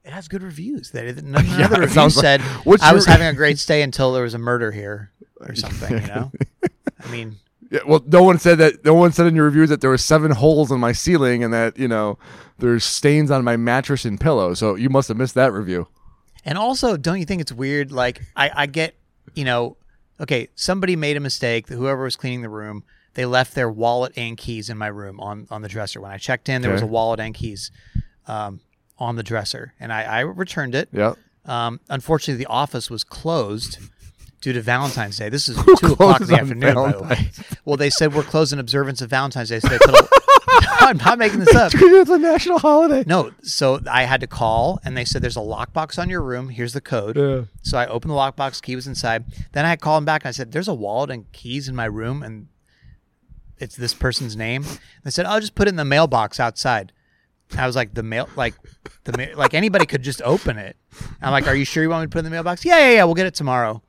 [0.05, 0.93] It has good reviews.
[0.93, 3.27] That none, none Yeah, of the it reviews sounds like- said What's I was having
[3.27, 5.11] a great stay until there was a murder here
[5.41, 5.93] or something.
[6.01, 6.33] You know,
[7.03, 7.37] I mean,
[7.70, 8.85] Yeah, well, no one said that.
[8.85, 11.52] No one said in your reviews that there were seven holes in my ceiling and
[11.52, 12.18] that you know
[12.59, 14.55] there's stains on my mattress and pillow.
[14.55, 15.88] So you must have missed that review.
[16.44, 17.90] And also, don't you think it's weird?
[17.90, 18.94] Like, I, I get,
[19.35, 19.76] you know,
[20.20, 21.68] okay, somebody made a mistake.
[21.68, 25.48] Whoever was cleaning the room, they left their wallet and keys in my room on,
[25.50, 26.00] on the dresser.
[26.00, 27.72] When I checked in, there was a wallet and keys
[28.29, 28.61] um,
[28.96, 30.88] on the dresser, and I, I returned it.
[30.92, 31.14] Yeah.
[31.46, 33.79] Um, unfortunately, the office was closed
[34.40, 35.29] due to Valentine's Day.
[35.29, 37.31] This is two o'clock in the on afternoon, by the way.
[37.64, 40.09] Well, they said we're closing observance of Valentine's Day, so they put a.
[40.81, 41.72] I'm not making this up.
[41.75, 43.03] it's a national holiday.
[43.07, 46.49] No, so I had to call, and they said there's a lockbox on your room.
[46.49, 47.16] Here's the code.
[47.16, 47.42] Yeah.
[47.62, 49.25] So I opened the lockbox, key was inside.
[49.53, 51.75] Then I had called them back and I said, There's a wallet and keys in
[51.75, 52.49] my room and
[53.59, 54.64] it's this person's name.
[55.03, 56.92] They said, I'll just put it in the mailbox outside.
[57.57, 58.55] I was like, the mail like
[59.05, 60.77] the ma- like anybody could just open it.
[61.22, 62.64] I'm like, Are you sure you want me to put it in the mailbox?
[62.64, 63.83] Yeah, yeah, yeah, we'll get it tomorrow.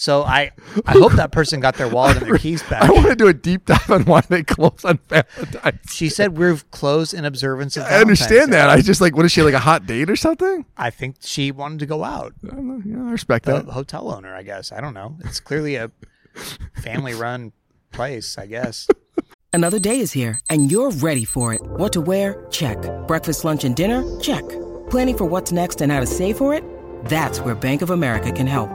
[0.00, 0.50] So I
[0.86, 2.84] I hope that person got their wallet and their keys back.
[2.84, 5.92] I want to do a deep dive on why they close on Valentine's.
[5.92, 7.82] She said we're closed in observance of.
[7.82, 8.56] Valentine's I understand Day.
[8.56, 8.70] that.
[8.70, 10.64] I just like, what is she like a hot date or something?
[10.78, 12.32] I think she wanted to go out.
[12.50, 12.80] I, know.
[12.82, 13.66] Yeah, I respect The that.
[13.66, 14.72] hotel owner, I guess.
[14.72, 15.18] I don't know.
[15.22, 15.90] It's clearly a
[16.82, 17.52] family-run
[17.92, 18.88] place, I guess.
[19.52, 21.60] Another day is here, and you're ready for it.
[21.62, 22.46] What to wear?
[22.50, 22.78] Check.
[23.06, 24.00] Breakfast, lunch, and dinner?
[24.20, 24.48] Check.
[24.88, 26.64] Planning for what's next and how to save for it?
[27.04, 28.70] That's where Bank of America can help.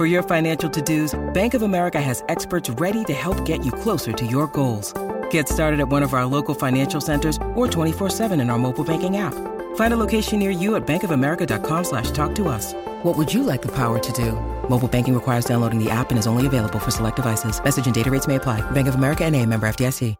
[0.00, 4.14] For your financial to-dos, Bank of America has experts ready to help get you closer
[4.14, 4.94] to your goals.
[5.28, 9.18] Get started at one of our local financial centers or 24-7 in our mobile banking
[9.18, 9.34] app.
[9.74, 12.72] Find a location near you at bankofamerica.com slash talk to us.
[13.04, 14.32] What would you like the power to do?
[14.70, 17.62] Mobile banking requires downloading the app and is only available for select devices.
[17.62, 18.62] Message and data rates may apply.
[18.70, 20.16] Bank of America and a member FDIC.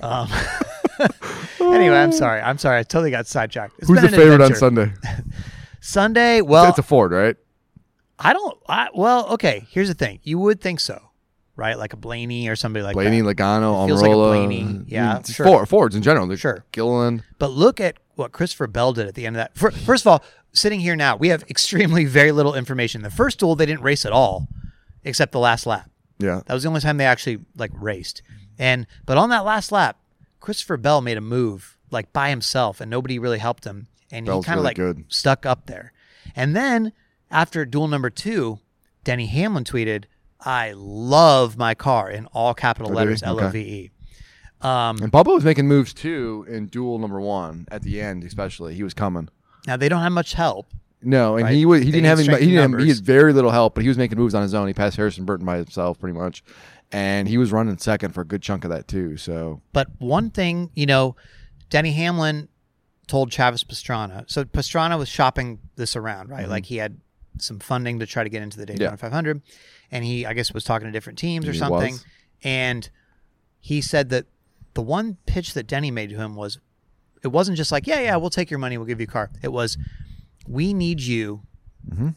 [0.00, 0.28] Um,
[1.72, 2.40] anyway, I'm sorry.
[2.40, 2.80] I'm sorry.
[2.80, 3.74] I totally got sidetracked.
[3.78, 4.54] It's Who's been the an favorite on.
[4.56, 4.92] Sunday?
[5.80, 6.40] Sunday.
[6.40, 7.36] Well, it's a Ford, right?
[8.22, 8.58] I don't.
[8.68, 9.66] I, well, okay.
[9.70, 10.20] Here's the thing.
[10.22, 11.00] You would think so,
[11.56, 11.76] right?
[11.76, 13.36] Like a Blaney or somebody like Blaney, that.
[13.36, 14.46] Logano, feels like a Almirola.
[14.46, 14.84] Blaney.
[14.86, 15.46] Yeah, Mm, sure.
[15.46, 16.26] Ford, Fords in general.
[16.26, 16.64] They're Sure.
[16.72, 17.24] Gilliland.
[17.38, 19.56] But look at what Christopher Bell did at the end of that.
[19.56, 23.02] Fir- First of all, sitting here now, we have extremely very little information.
[23.02, 24.48] The first duel, they didn't race at all,
[25.04, 25.90] except the last lap.
[26.18, 26.42] Yeah.
[26.46, 28.22] That was the only time they actually like raced.
[28.58, 29.98] And but on that last lap,
[30.40, 34.44] Christopher Bell made a move like by himself, and nobody really helped him, and Bell's
[34.44, 35.04] he kind of really like good.
[35.08, 35.92] stuck up there.
[36.36, 36.92] And then
[37.32, 38.60] after duel number two,
[39.04, 40.04] Denny Hamlin tweeted,
[40.40, 43.22] "I love my car" in all capital Oh, letters.
[43.22, 43.90] L O V E.
[44.60, 48.74] Um, And Bubba was making moves too in duel number one at the end, especially.
[48.74, 49.28] He was coming.
[49.66, 50.66] now they don't have much help.
[51.04, 51.54] No, and Right.
[51.54, 53.74] he was, he They didn't have any, he, didn't have, he had very little help,
[53.74, 54.68] but he was making moves on his own.
[54.68, 56.44] He passed Harrison Burton by himself pretty much,
[56.92, 59.16] and he was running second for a good chunk of that too.
[59.16, 61.16] So But one thing, you know,
[61.70, 62.46] Denny Hamlin
[63.08, 64.30] told Travis Pastrana.
[64.30, 66.48] So Pastrana was shopping this around, right?
[66.48, 66.98] Like he had
[67.38, 68.96] some funding to try to get into the Daytona Yeah.
[68.96, 69.42] 500,
[69.90, 71.92] and he, I guess, was talking to different teams or He something.
[71.94, 72.04] was.
[72.44, 72.88] And
[73.60, 74.26] he said that
[74.74, 76.58] the one pitch that Denny made to him was,
[77.22, 79.30] it wasn't just like, yeah, yeah, we'll take your money, we'll give you a car.
[79.42, 79.76] It was,
[80.46, 81.42] we need you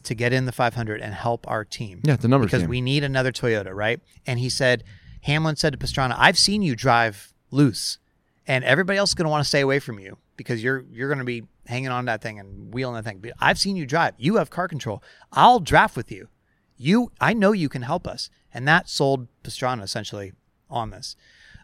[0.04, 1.98] to get in the 500 and help our team.
[1.98, 2.08] Mm-hmm.
[2.08, 2.70] Yeah, the numbers because game.
[2.70, 4.00] we need another Toyota, right?
[4.26, 4.84] And he said,
[5.22, 7.98] Hamlin said to Pastrana, "I've seen you drive loose,
[8.46, 11.08] and everybody else is going to want to stay away from you because you're you're
[11.08, 13.18] going to be hanging on to that thing and wheeling that thing.
[13.18, 14.14] But I've seen you drive.
[14.18, 15.02] You have car control.
[15.32, 16.28] I'll draft with you.
[16.76, 20.32] You, I know you can help us." And that sold Pastrana essentially
[20.70, 21.16] on this.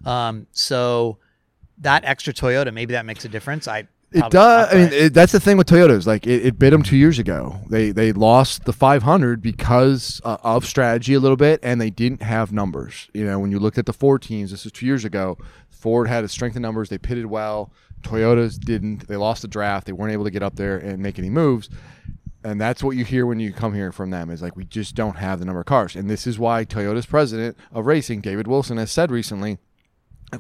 [0.05, 1.19] Um, so
[1.79, 3.69] that extra Toyota, maybe that makes a difference.
[3.69, 4.73] I It does.
[4.73, 6.07] I mean, it, that's the thing with Toyotas.
[6.07, 7.61] Like it, it bit them two years ago.
[7.71, 12.23] They they lost the 500 because uh, of strategy a little bit, and they didn't
[12.23, 13.09] have numbers.
[13.15, 15.39] You know, when you looked at the Ford teams, this was two years ago.
[15.71, 16.91] Ford had a strength in numbers.
[16.91, 17.73] They pitted well.
[18.03, 19.09] Toyotas didn't.
[19.09, 19.87] They lost the draft.
[19.87, 21.69] They weren't able to get up there and make any moves.
[22.45, 24.95] And that's what you hear when you come here from them is like we just
[24.95, 25.95] don't have the number of cars.
[25.95, 29.59] And this is why Toyota's president of racing, David Wilson, has said recently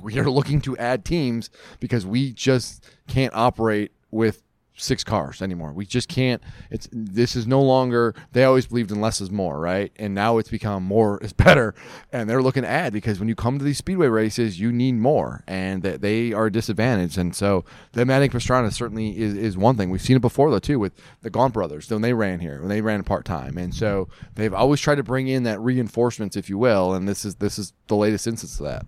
[0.01, 4.43] we are looking to add teams because we just can't operate with
[4.77, 5.73] six cars anymore.
[5.73, 6.43] We just can't.
[6.71, 8.15] It's this is no longer.
[8.33, 9.93] They always believed in less is more, right?
[9.97, 11.75] And now it's become more is better,
[12.13, 14.95] and they're looking to add because when you come to these speedway races, you need
[14.95, 17.19] more, and that they are disadvantaged.
[17.19, 19.91] And so the adding Pastrana certainly is, is one thing.
[19.91, 22.69] We've seen it before though too with the Gaunt brothers when they ran here when
[22.69, 26.49] they ran part time, and so they've always tried to bring in that reinforcements, if
[26.49, 26.95] you will.
[26.95, 28.87] And this is this is the latest instance of that.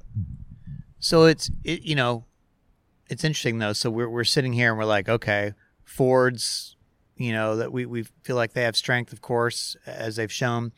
[0.99, 2.25] So it's it, you know,
[3.11, 3.75] it's interesting though.
[3.75, 5.53] So we're we're sitting here and we're like, okay,
[5.95, 6.77] Fords,
[7.17, 10.65] you know, that we we feel like they have strength, of course, as they've shown,
[10.65, 10.73] and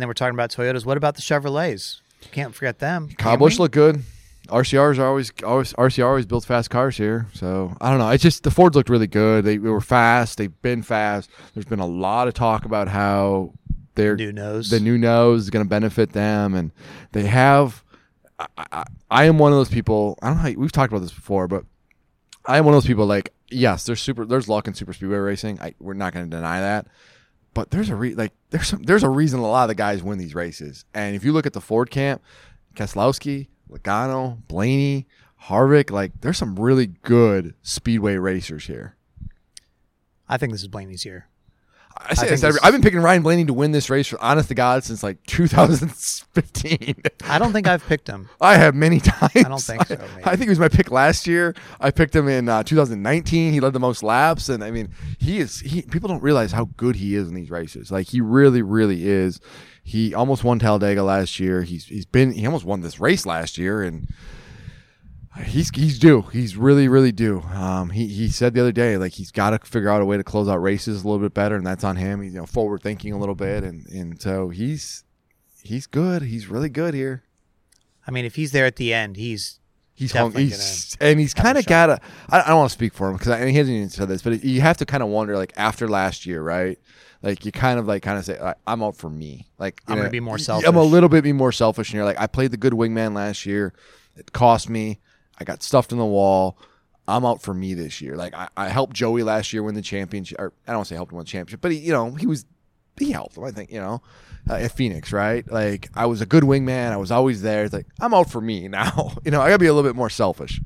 [0.00, 0.86] then we're talking about Toyotas.
[0.86, 2.00] What about the Chevrolets?
[2.30, 3.08] Can't forget them.
[3.08, 4.04] can Kyle Busch looked good.
[4.46, 7.26] RCRs are always, always RCR always builds fast cars here.
[7.34, 8.10] So I don't know.
[8.10, 9.44] It's just the Fords looked really good.
[9.44, 10.38] They, were fast.
[10.38, 11.30] They've been fast.
[11.54, 13.54] There's been a lot of talk about how
[13.94, 14.70] they're New nose.
[14.70, 16.72] the new nose is going to benefit them, and
[17.12, 17.84] they have.
[18.38, 20.18] I, I, I am one of those people.
[20.22, 20.42] I don't know.
[20.42, 21.64] How, we've talked about this before, but
[22.46, 23.06] I am one of those people.
[23.06, 24.24] Like, yes, there's super.
[24.24, 25.60] There's luck in super speedway racing.
[25.60, 26.86] I, we're not going to deny that.
[27.52, 30.02] But there's a re- like there's some, there's a reason a lot of the guys
[30.02, 30.84] win these races.
[30.94, 32.22] And if you look at the Ford camp,
[32.74, 35.06] Keselowski, Logano, Blaney,
[35.44, 38.96] Harvick, like there's some really good speedway racers here.
[40.28, 41.26] I think this is Blaney's year.
[42.02, 44.20] I say think this every- I've been picking Ryan Blaney to win this race, for
[44.22, 47.02] honest to God, since like 2015.
[47.24, 48.28] I don't think I've picked him.
[48.40, 49.32] I have many times.
[49.36, 50.08] I don't think so, maybe.
[50.24, 51.54] I think he was my pick last year.
[51.80, 53.52] I picked him in uh, 2019.
[53.52, 55.60] He led the most laps, and I mean, he is.
[55.60, 57.90] He people don't realize how good he is in these races.
[57.90, 59.40] Like he really, really is.
[59.82, 61.62] He almost won Talladega last year.
[61.62, 62.32] He's he's been.
[62.32, 64.08] He almost won this race last year, and
[65.44, 66.22] he's he's due.
[66.32, 67.40] He's really, really due.
[67.40, 70.16] Um, he he said the other day like he's got to figure out a way
[70.16, 72.22] to close out races a little bit better, and that's on him.
[72.22, 75.04] He's you know forward thinking a little bit, and and so he's
[75.62, 76.22] he's good.
[76.22, 77.24] He's really good here.
[78.06, 79.60] I mean, if he's there at the end, he's
[80.00, 82.00] He's hung, he's and he's kind of got a.
[82.30, 84.42] I, I don't want to speak for him because he hasn't even said this, but
[84.42, 86.78] you have to kind of wonder like after last year, right?
[87.22, 89.50] Like you kind of like kind of say like, I'm out for me.
[89.58, 90.66] Like I'm gonna be more selfish.
[90.66, 93.14] I'm a little bit be more selfish, and you're like I played the good wingman
[93.14, 93.74] last year.
[94.16, 95.00] It cost me.
[95.40, 96.58] I got stuffed in the wall.
[97.08, 98.16] I'm out for me this year.
[98.16, 100.38] Like I, I helped Joey last year win the championship.
[100.38, 102.26] Or I don't to say helped him win the championship, but he, you know, he
[102.26, 102.44] was
[102.98, 103.44] he helped him.
[103.44, 104.02] I think you know
[104.48, 105.50] uh, at Phoenix, right?
[105.50, 106.92] Like I was a good wingman.
[106.92, 107.64] I was always there.
[107.64, 109.16] It's like I'm out for me now.
[109.24, 110.60] you know, I gotta be a little bit more selfish.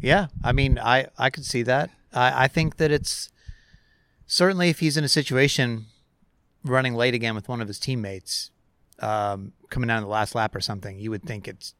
[0.00, 1.90] Yeah, I mean, I I could see that.
[2.12, 3.30] I I think that it's
[4.26, 5.86] certainly if he's in a situation
[6.64, 8.50] running late again with one of his teammates,
[8.98, 11.74] um, coming down the last lap or something, you would think it's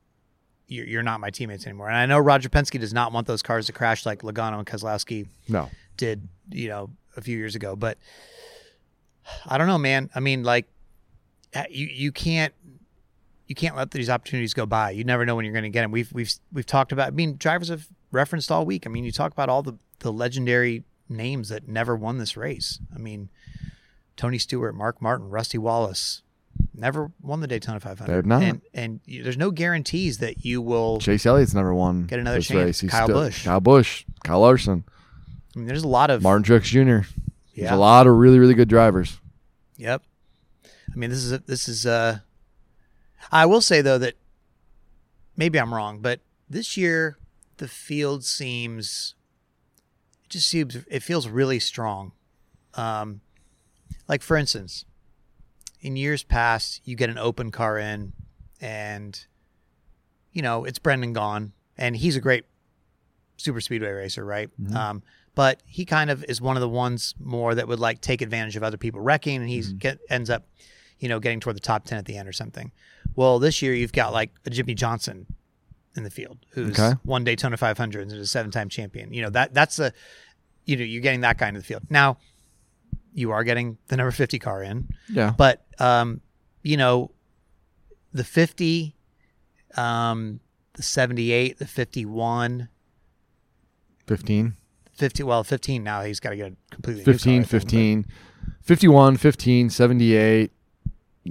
[0.67, 1.89] you're, you're not my teammates anymore.
[1.89, 4.67] And I know Roger Penske does not want those cars to crash like Logano and
[4.67, 7.77] Keselowski No, did, you know, a few years ago.
[7.77, 7.99] But
[9.47, 10.11] I don't know, man.
[10.15, 10.67] I mean, like
[11.55, 12.53] uh, you you can't
[13.47, 14.91] you can't let these opportunities go by.
[14.91, 15.91] You never know when you're going to get them.
[15.91, 17.09] We've we've we've talked about.
[17.09, 18.87] I mean, drivers have referenced all week.
[18.87, 22.81] I mean, you talk about all the the legendary names that never won this race.
[22.95, 23.29] I mean,
[24.17, 26.23] Tony Stewart, Mark Martin, Rusty Wallace,
[26.75, 28.07] never won the Daytona 500.
[28.11, 28.43] They have not.
[28.43, 30.99] And and you, there's no guarantees that you will.
[31.01, 32.07] Chase Elliott's never won.
[32.07, 32.83] Get another chance.
[32.83, 33.45] Kyle still- Busch.
[33.45, 34.85] Kyle Busch, Kyle Larson,
[35.55, 36.81] I mean, there's a lot of Martin Truex Jr.
[36.81, 37.07] There's
[37.55, 37.75] Yeah.
[37.75, 39.19] a lot of really really good drivers.
[39.77, 40.03] Yep.
[40.93, 42.19] I mean, this is a, this is uh
[43.33, 44.15] I will say though that
[45.37, 47.19] maybe I'm wrong, but this year
[47.59, 49.15] the field seems
[50.25, 52.13] it just seems it feels really strong.
[52.75, 53.21] Um
[54.09, 54.85] like for instance,
[55.85, 58.13] in years past, you get an open car in
[58.61, 59.27] and
[60.33, 62.45] you know, it's Brendan Gaughan and he's a great
[63.37, 64.49] super speedway racer, right?
[64.75, 65.03] Um,
[65.37, 68.57] but he kind of is one of the ones more that would like take advantage
[68.57, 70.47] of other people wrecking, and he's get ends up,
[71.01, 72.71] you know, getting toward the top ten at the end or something.
[73.17, 75.27] Well, this year you've got like a Jimmie Johnson
[75.97, 76.95] in the field who's Okay.
[77.05, 79.13] won Daytona 500 and is a seven-time champion.
[79.13, 79.93] You know that that's a,
[80.65, 82.19] you know, you're getting that guy into the field now.
[83.15, 86.21] You are getting the number 50 car in, Yeah, but um,
[86.63, 87.13] you know,
[88.13, 88.95] the 50,
[89.77, 90.41] um,
[90.75, 92.69] the 78, the 51.
[94.07, 94.55] fifteen.
[94.95, 98.07] 50 well 15 now he's got to get a completely new car, 15, think, 15,
[98.63, 100.53] 51, 15, 78,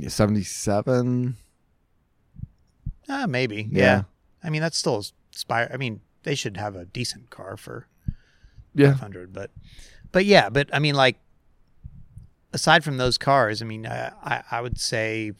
[0.08, 1.38] 77.
[3.08, 3.82] uh, maybe Yeah.
[3.82, 4.02] yeah.
[4.44, 7.88] i mean that's still spire i mean they should have a decent car for
[8.76, 8.92] Yeah.
[8.94, 9.52] 500 but
[10.12, 11.18] but yeah but i mean like
[12.54, 15.32] aside from those cars i mean I, I i would say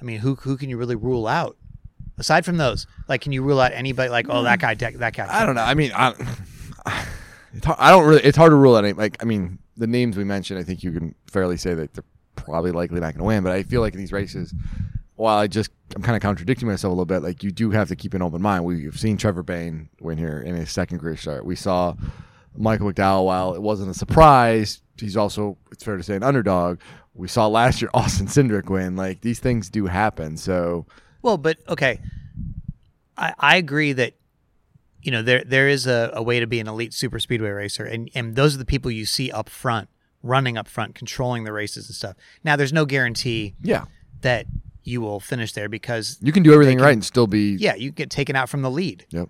[0.00, 1.56] i mean who who can you really rule out
[2.18, 5.26] aside from those like can you rule out anybody like oh that guy that guy
[5.30, 5.62] I don't know.
[5.62, 6.14] I mean, I,
[7.78, 8.22] I don't really.
[8.22, 8.92] It's hard to rule out any.
[8.92, 12.04] Like, I mean, the names we mentioned, I think you can fairly say that they're
[12.36, 13.42] probably likely not going to win.
[13.42, 14.54] But I feel like in these races,
[15.16, 17.22] while I just I'm kind of contradicting myself a little bit.
[17.22, 18.64] Like, you do have to keep an open mind.
[18.64, 21.44] We've seen Trevor Bayne win here in his second career start.
[21.44, 21.94] We saw
[22.56, 23.26] Michael McDowell.
[23.26, 26.80] While it wasn't a surprise, he's also it's fair to say an underdog.
[27.14, 28.96] We saw last year Austin Cindric win.
[28.96, 30.36] Like these things do happen.
[30.36, 30.86] So
[31.22, 32.00] Well, but okay,
[33.16, 34.14] I, I agree that
[35.02, 37.84] you know there there is a, a way to be an elite super speedway racer,
[37.84, 39.88] and and those are the people you see up front,
[40.22, 42.16] running up front, controlling the races and stuff.
[42.44, 43.84] Now, there's no guarantee yeah,
[44.20, 44.46] that
[44.82, 47.56] you will finish there because you can do everything can- right and still be.
[47.56, 49.06] yeah, you get taken out from the lead.
[49.10, 49.28] Yep.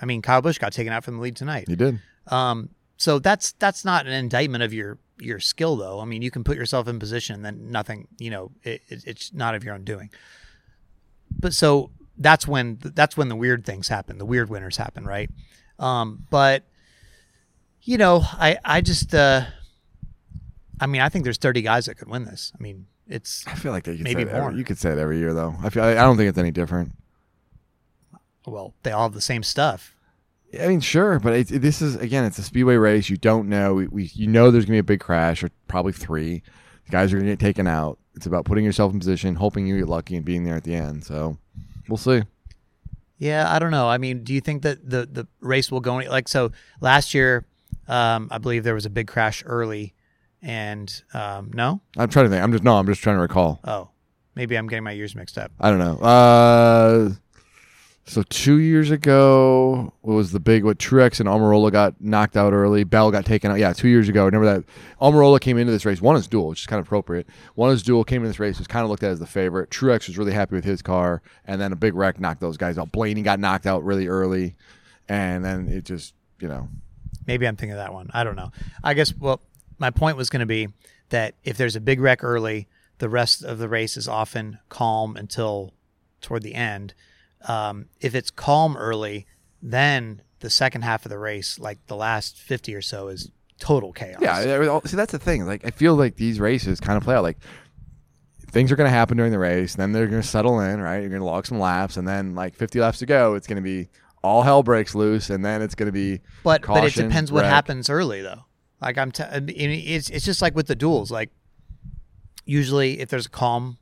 [0.00, 1.66] I mean, Kyle Busch got taken out from the lead tonight.
[1.68, 2.00] He did.
[2.28, 6.00] Um, so that's that's not an indictment of your your skill, though.
[6.00, 9.32] I mean, you can put yourself in position, then nothing, you know, it, it, it's
[9.32, 10.10] not of your own doing.
[11.38, 15.30] But so that's when that's when the weird things happen, the weird winners happen, right?
[15.78, 16.64] Um, but
[17.82, 19.44] you know, I I just uh,
[20.80, 22.52] I mean, I think there's 30 guys that could win this.
[22.58, 24.52] I mean, it's I feel like they could Maybe say it every- more.
[24.52, 25.54] you could say it every year though.
[25.62, 26.92] I feel I don't think it's any different.
[28.46, 29.94] well, they all have the same stuff.
[30.60, 33.08] I mean, sure, but it, this is again, it's a speedway race.
[33.08, 33.74] You don't know.
[33.74, 36.42] We, we you know there's gonna be a big crash or probably three.
[36.84, 37.98] The guys are gonna get taken out.
[38.14, 40.74] It's about putting yourself in position, hoping you get lucky, and being there at the
[40.74, 41.04] end.
[41.04, 41.38] So
[41.88, 42.22] we'll see.
[43.18, 43.88] Yeah, I don't know.
[43.88, 46.52] I mean, do you think that the the race will go any, like so?
[46.80, 47.46] Last year,
[47.88, 49.94] um, I believe there was a big crash early,
[50.42, 52.42] and um, no, I'm trying to think.
[52.42, 52.76] I'm just no.
[52.76, 53.60] I'm just trying to recall.
[53.64, 53.88] oh,
[54.34, 55.52] maybe I'm getting my years mixed up.
[55.58, 55.96] I don't know.
[55.98, 57.10] Uh,
[58.04, 60.64] so two years ago, what was the big?
[60.64, 62.84] What Truex and Almirola got knocked out early.
[62.84, 63.58] Bell got taken out.
[63.58, 64.24] Yeah, two years ago.
[64.24, 64.64] Remember that?
[65.00, 66.00] Almirola came into this race.
[66.00, 67.26] Won his duel, which is kind of appropriate.
[67.54, 68.04] Won his duel.
[68.04, 68.58] Came into this race.
[68.58, 69.70] Was kind of looked at as the favorite.
[69.70, 72.78] Truex was really happy with his car, and then a big wreck knocked those guys
[72.78, 72.92] out.
[72.92, 74.56] Blaney got knocked out really early,
[75.08, 76.68] and then it just you know
[77.26, 78.10] Maybe I'm thinking of that one.
[78.12, 78.52] I don't know.
[78.82, 79.14] I guess.
[79.14, 79.40] Well,
[79.78, 80.68] my point was going to be
[81.10, 85.16] that if there's a big wreck early, the rest of the race is often calm
[85.16, 85.72] until
[86.20, 86.94] toward the end.
[87.48, 89.26] Um, if it's calm early,
[89.62, 93.92] then the second half of the race, like the last 50 or so, is total
[93.92, 94.20] chaos.
[94.20, 95.46] Yeah, there was all- see that's the thing.
[95.46, 97.38] Like I feel like these races kind of play out like
[98.50, 100.98] things are going to happen during the race, then they're going to settle in, right?
[101.00, 103.56] You're going to log some laps, and then like 50 laps to go, it's going
[103.56, 103.88] to be
[104.22, 107.32] all hell breaks loose, and then it's going to be but but it caution, depends
[107.32, 108.44] what happens early though.
[108.80, 111.10] Like I'm, t- I mean, it's it's just like with the duels.
[111.10, 111.30] Like
[112.44, 113.78] usually, if there's a calm,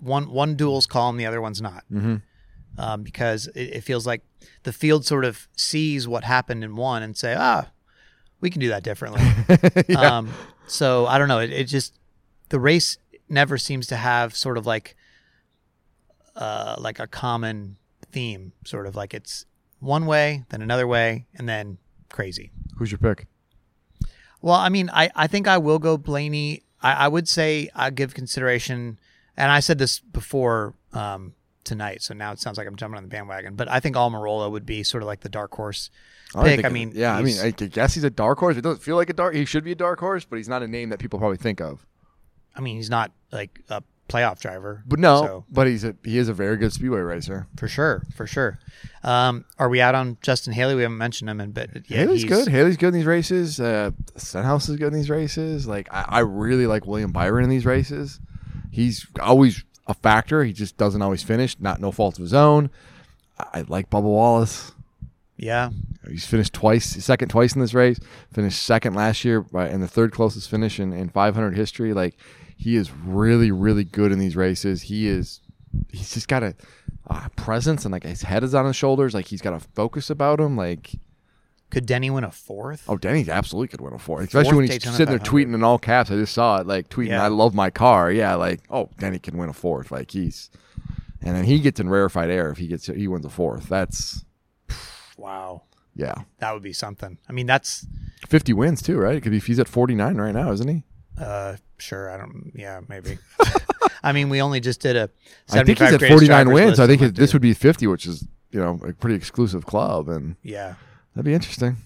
[0.00, 2.22] one one duel's calm, the other one's not, Mhm.
[2.78, 4.22] Um, because it, it feels like
[4.62, 7.68] the field sort of sees what happened in one and say, ah,
[8.40, 9.22] we can do that differently.
[9.96, 10.30] um,
[10.66, 11.38] so I don't know.
[11.38, 11.98] It, it just
[12.48, 12.98] the race
[13.28, 14.96] never seems to have sort of like
[16.34, 17.76] uh, like a common
[18.12, 18.52] theme.
[18.64, 19.46] Sort of like it's
[19.80, 21.78] one way, then another way, and then
[22.10, 22.50] crazy.
[22.76, 23.26] Who's your pick?
[24.42, 26.62] Well, I mean, I, I think I will go Blaney.
[26.82, 28.98] I, I would say I give consideration,
[29.36, 31.34] and I said this before um,
[31.66, 33.54] tonight, so now it sounds like I'm jumping on the bandwagon.
[33.56, 35.90] But I think Almirola would be sort of like the dark horse
[36.32, 36.44] pick.
[36.44, 38.56] think- I mean, yeah, I mean, I guess he's a dark horse.
[38.56, 39.34] It doesn't feel like a dark.
[39.34, 41.60] He should be a dark horse, but he's not a name that people probably think
[41.60, 41.84] of.
[42.54, 46.16] I mean, he's not like a playoff driver, But no, so- but he's a he
[46.16, 47.48] is a very good speedway racer.
[47.56, 48.58] for sure, for sure.
[49.02, 50.74] Um, are we out on Justin Haley?
[50.76, 52.48] We haven't mentioned him, and but yeah, Haley's he's- good.
[52.52, 53.58] Haley's good in these races.
[53.60, 55.66] Uh, Stenhouse is good in these races.
[55.66, 58.20] Like I, I really like William Byron in these races.
[58.70, 60.44] He's always a factor.
[60.44, 61.56] He just doesn't always finish.
[61.60, 62.70] Not no fault of his own.
[63.38, 64.72] I, like Bubba Wallace.
[65.36, 65.70] Yeah,
[66.08, 67.98] He's finished twice, second twice in this race.
[68.32, 71.92] Finished second last year, and the third closest finish in, in 500 history.
[71.92, 72.16] Like
[72.56, 74.82] he is really, really good in these races.
[74.82, 75.40] He is.
[75.90, 76.54] He's just got a
[77.08, 79.14] uh, presence, and like his head is on his shoulders.
[79.14, 80.56] Like he's got a focus about him.
[80.56, 80.92] Like
[81.76, 82.84] could Denny win a fourth?
[82.88, 85.30] Oh, Denny absolutely could win a fourth, especially Fourth when he's Daytona sitting there 500.
[85.50, 86.10] tweeting in all caps.
[86.10, 87.22] I just saw it, like tweeting, Yeah.
[87.24, 89.90] "I love my car." Yeah, like oh, Denny can win a fourth.
[89.90, 90.48] Like he's,
[91.20, 93.68] and then he gets in rarefied air if he gets he wins a fourth.
[93.68, 94.24] That's
[95.18, 95.62] Wow,
[95.94, 97.18] yeah, that would be something.
[97.28, 97.86] I mean, that's
[98.26, 99.16] fifty wins too, right?
[99.16, 100.82] It could be he's at forty nine right now, isn't he?
[101.18, 102.10] Uh, sure.
[102.10, 102.52] I don't.
[102.54, 103.18] Yeah, maybe.
[104.02, 105.10] I mean, we only just did a.
[105.50, 106.70] I think 75 he's at greatest forty nine drivers wins.
[106.78, 109.16] list I think and it, this would be fifty, which is you know a pretty
[109.16, 110.74] exclusive club, and Yeah.
[111.16, 111.78] That'd be interesting.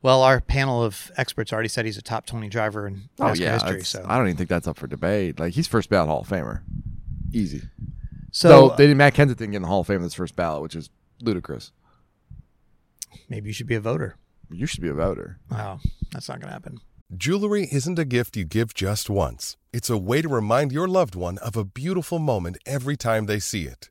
[0.00, 3.38] Well, our panel of experts already said he's a top twenty driver in Oh NASCAR
[3.38, 3.82] yeah, history.
[3.84, 5.38] So, I don't even think that's up for debate.
[5.38, 6.62] Like he's first ballot Hall of Famer,
[7.32, 7.62] easy.
[8.30, 8.96] so So they didn't.
[8.96, 10.88] Matt Kenseth didn't get in the Hall of Fame in his first ballot, which is
[11.20, 11.70] ludicrous.
[13.28, 14.16] maybe you should be a voter.
[14.50, 15.38] You should be a voter.
[15.50, 15.78] Wow,
[16.12, 16.78] that's not going to happen.
[17.16, 19.56] Jewelry isn't a gift you give just once.
[19.72, 23.38] It's a way to remind your loved one of a beautiful moment every time they
[23.38, 23.90] see it.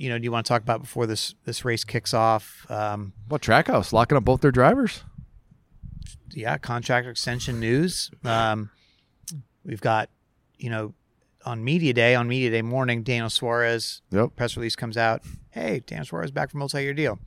[0.00, 2.66] you know do you want to talk about before this this race kicks off?
[2.70, 3.12] Um.
[3.28, 5.04] What Trackhouse locking up both their drivers?
[6.32, 8.10] Yeah, contract extension news.
[8.24, 8.70] Um.
[9.64, 10.08] We've got
[10.58, 10.94] you know
[11.44, 14.36] on media day on media day morning, Daniel Suarez Yep.
[14.36, 15.22] press release comes out.
[15.50, 17.18] Hey, Daniel Suarez back for multi-year deal.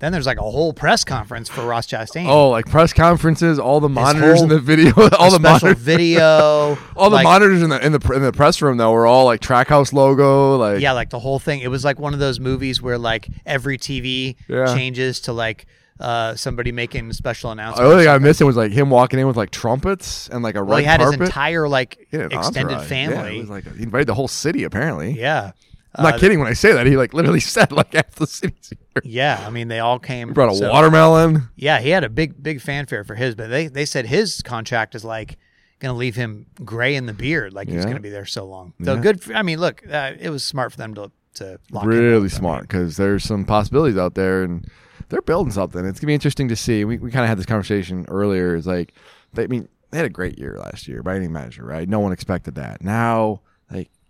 [0.00, 2.26] Then there's like a whole press conference for Ross Chastain.
[2.28, 6.78] Oh, like press conferences, all the monitors in the video, all the special monitors, video.
[6.96, 9.24] all the like- monitors in the in the in the press room though were all
[9.24, 11.60] like Trackhouse logo, like Yeah, like the whole thing.
[11.60, 14.72] It was like one of those movies where like every TV Yeah.
[14.74, 15.66] changes to like
[16.00, 19.26] uh, somebody making special special The only thing I missed was like him walking in
[19.26, 21.18] with like trumpets and like a well, red he had carpet.
[21.20, 22.90] his entire like He had an extended entourage.
[22.92, 23.36] Yeah, family.
[23.36, 25.18] it was like he invited the whole city apparently.
[25.18, 25.50] Yeah.
[25.94, 26.86] I'm not Uh, kidding when I say that.
[26.86, 29.02] He like literally said like half the city's here.
[29.04, 30.28] Yeah, I mean they all came.
[30.28, 31.48] He brought a so- watermelon.
[31.56, 34.94] Yeah, he had a big big fanfare for his, but they they said his contract
[34.94, 35.38] is like
[35.80, 38.44] going to leave him gray in the beard, like he's going to be there so
[38.44, 38.74] long.
[38.82, 39.00] So Yeah.
[39.00, 39.22] good.
[39.22, 42.28] For, I mean, look, uh, it was smart for them to to lock really.
[42.28, 44.66] Smart because there's some possibilities out there and
[45.08, 45.84] they're building something.
[45.86, 46.84] It's gonna be interesting to see.
[46.84, 48.56] We we kind of had this conversation earlier.
[48.56, 48.92] Is like,
[49.34, 51.88] they, I mean, they had a great year last year by any measure, right?
[51.88, 52.82] No one expected that.
[52.82, 53.40] Now,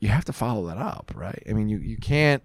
[0.01, 1.42] you have to follow that up, right?
[1.49, 2.42] I mean, you you can't.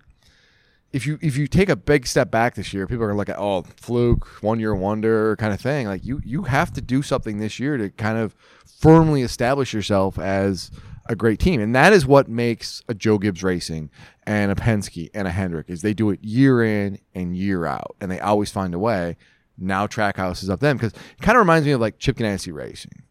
[0.91, 3.29] If you if you take a big step back this year, people are gonna look
[3.29, 5.87] at oh fluke, one year wonder kind of thing.
[5.87, 8.35] Like you you have to do something this year to kind of
[8.79, 10.71] firmly establish yourself as
[11.07, 13.89] a great team, and that is what makes a Joe Gibbs Racing
[14.25, 17.95] and a Penske and a Hendrick is they do it year in and year out,
[17.99, 19.17] and they always find a way.
[19.57, 22.51] Now Trackhouse is up them because it kind of reminds me of like Chip Ganassi
[22.53, 23.02] Racing.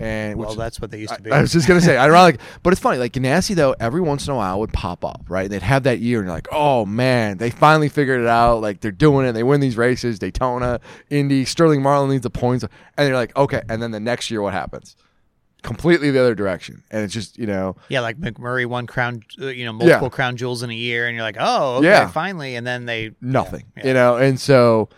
[0.00, 1.32] And Well, that's what they used to be.
[1.32, 2.98] I was just gonna say ironic, but it's funny.
[2.98, 5.50] Like Ganassi though, every once in a while would pop up, right?
[5.50, 8.60] They'd have that year, and you're like, oh man, they finally figured it out.
[8.62, 9.32] Like they're doing it.
[9.32, 10.80] They win these races, Daytona,
[11.10, 11.44] Indy.
[11.44, 12.64] Sterling Marlin leads the points,
[12.96, 13.62] and you're like, okay.
[13.68, 14.94] And then the next year, what happens?
[15.62, 19.46] Completely the other direction, and it's just you know, yeah, like McMurray won crown, uh,
[19.48, 20.08] you know, multiple Yeah.
[20.10, 22.06] crown jewels in a year, and you're like, oh, okay, Yeah.
[22.08, 22.54] finally.
[22.54, 23.86] And then they nothing, Yeah.
[23.88, 24.88] you know, and so.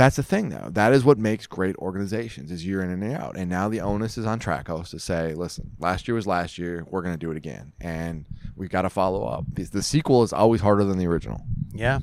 [0.00, 0.70] That's the thing, though.
[0.70, 3.36] That is what makes great organizations is year in and year out.
[3.36, 6.86] And now the onus is on Trackhouse to say, listen, last year was last year.
[6.88, 8.24] We're going to do it again, and
[8.56, 9.44] we've got to follow up.
[9.52, 11.42] The, the sequel is always harder than the original.
[11.74, 11.98] Yeah.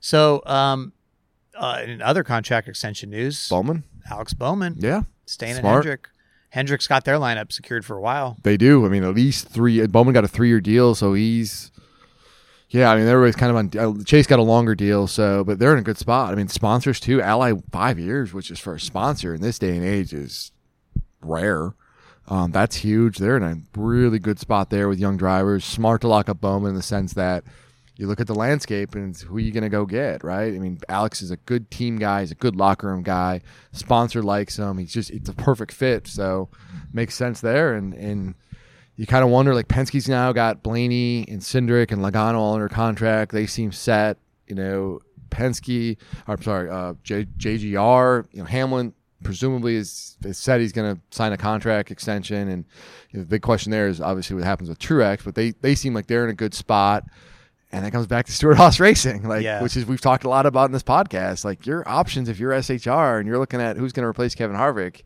[0.00, 0.94] So, um,
[1.54, 5.84] uh, in other contract extension news, Bowman, Alex Bowman yeah, staying in Smart.
[5.84, 6.08] Hendrick.
[6.48, 8.36] Hendrick's got their lineup secured for a while.
[8.42, 8.84] They do.
[8.84, 9.86] I mean, at least three.
[9.86, 11.70] Bowman got a three-year deal, so he's.
[12.68, 13.98] Yeah, I mean, everybody's kind of on.
[14.00, 16.32] Uh, Chase got a longer deal, so but they're in a good spot.
[16.32, 17.22] I mean, sponsors too.
[17.22, 20.50] Ally five years, which is for a sponsor in this day and age is
[21.22, 21.74] rare.
[22.28, 23.18] Um, that's huge.
[23.18, 25.64] They're in a really good spot there with young drivers.
[25.64, 27.44] Smart to lock up Bowman in the sense that
[27.96, 30.52] you look at the landscape and who you going to go get, right?
[30.52, 32.20] I mean, Alex is a good team guy.
[32.20, 33.40] He's a good locker room guy.
[33.72, 34.78] Sponsor likes him.
[34.78, 36.06] He's just it's a perfect fit.
[36.06, 36.48] So
[36.92, 37.74] makes sense there.
[37.74, 38.34] And and
[38.96, 42.68] you kind of wonder like Penske's now got Blaney and Cindric and Logano all under
[42.68, 43.32] contract.
[43.32, 44.18] They seem set.
[44.46, 45.96] You know, Penske.
[46.26, 48.26] Or, I'm sorry, uh, J, JGR.
[48.32, 52.48] You know, Hamlin presumably is, is said he's going to sign a contract extension.
[52.48, 52.64] And
[53.10, 55.24] you know, the big question there is obviously what happens with Truex.
[55.24, 57.04] But they they seem like they're in a good spot.
[57.72, 59.60] And that comes back to Stewart-Haas Racing, like Yeah.
[59.62, 61.44] which is we've talked a lot about in this podcast.
[61.44, 64.56] Like your options if you're SHR and you're looking at who's going to replace Kevin
[64.56, 65.02] Harvick,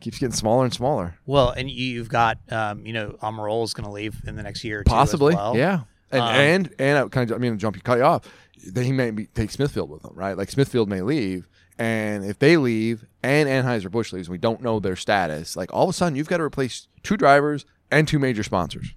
[0.00, 1.14] keeps getting smaller and smaller.
[1.26, 4.42] Well, and you- you've got, um, you know, Almirola is going to leave in the
[4.42, 4.90] next year or two.
[4.90, 5.56] as Possibly, well.
[5.56, 5.80] yeah.
[6.10, 8.22] And Um, and and I kind of I mean jump you cut you off.
[8.66, 10.36] Then he may be, take Smithfield with him, right?
[10.36, 11.46] Like Smithfield may leave,
[11.78, 15.56] and if they leave and Anheuser Busch leaves, we don't know their status.
[15.56, 18.92] Like all of a sudden, you've got to replace two drivers and two major sponsors.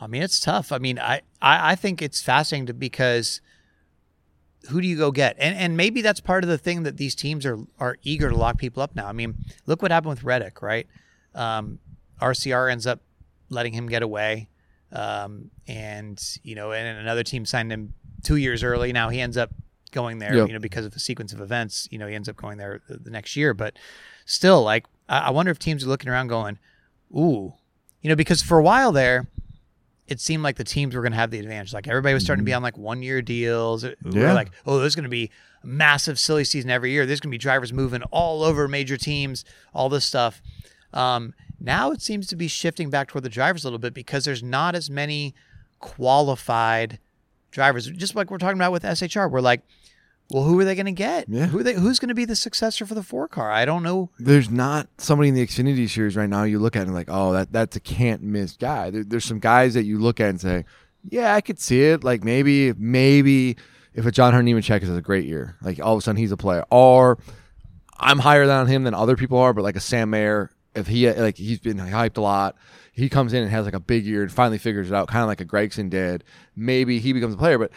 [0.00, 0.72] I mean, it's tough.
[0.72, 3.40] I mean, I, I, I think it's fascinating to, because
[4.70, 5.36] who do you go get?
[5.38, 8.36] And and maybe that's part of the thing that these teams are are eager to
[8.36, 9.06] lock people up now.
[9.06, 9.36] I mean,
[9.66, 10.86] look what happened with Reddick, right?
[11.34, 11.78] Um,
[12.20, 13.00] RCR ends up
[13.48, 14.48] letting him get away,
[14.92, 18.92] um, and you know, and another team signed him two years early.
[18.92, 19.50] Now he ends up
[19.90, 20.46] going there, Yep.
[20.48, 21.88] you know, because of the sequence of events.
[21.90, 23.74] You know, he ends up going there the, the next year, but
[24.24, 26.58] still, like, I, I wonder if teams are looking around going,
[27.14, 27.54] "Ooh,"
[28.00, 29.26] you know, because for a while there
[30.12, 31.72] it seemed like the teams were going to have the advantage.
[31.72, 33.84] Like everybody was starting to be on like one year deals.
[33.84, 35.30] We were like, oh, there's going to be
[35.64, 37.06] massive silly season every year.
[37.06, 40.42] There's going to be drivers moving all over major teams, all this stuff.
[40.92, 44.26] Um, now it seems to be shifting back toward the drivers a little bit because
[44.26, 45.34] there's not as many
[45.78, 46.98] qualified
[47.50, 47.86] drivers.
[47.86, 49.62] Just like we're talking about with SHR, we're like,
[50.32, 51.28] well, who are they going to get?
[51.28, 51.46] Yeah.
[51.46, 53.50] Who they, who's going to be the successor for the four car?
[53.50, 54.08] I don't know.
[54.18, 57.34] There's not somebody in the Xfinity series right now you look at and like, oh,
[57.34, 58.88] that that's a can't miss guy.
[58.88, 60.64] There, there's some guys that you look at and say,
[61.10, 62.02] yeah, I could see it.
[62.02, 63.56] Like maybe maybe
[63.92, 66.32] if a John Hunter Nemechek has a great year, like all of a sudden he's
[66.32, 67.18] a player, or
[67.98, 71.10] I'm higher on him than other people are, but like a Sam Mayer, if he
[71.12, 72.56] like he's been hyped a lot,
[72.92, 75.22] he comes in and has like a big year and finally figures it out, kind
[75.22, 76.24] of like a Gragson did.
[76.56, 77.70] Maybe he becomes a player, but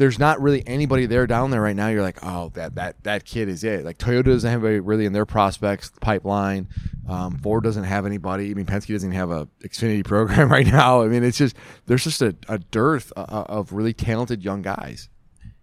[0.00, 1.88] there's not really anybody there down there right now.
[1.88, 3.84] You're like, oh, that that that kid is it.
[3.84, 6.68] Like Toyota doesn't have anybody really in their prospects pipeline.
[7.06, 8.50] Um, Ford doesn't have anybody.
[8.50, 11.02] I mean, Penske doesn't even have a Xfinity program right now.
[11.02, 15.10] I mean, it's just there's just a, a dearth uh, of really talented young guys.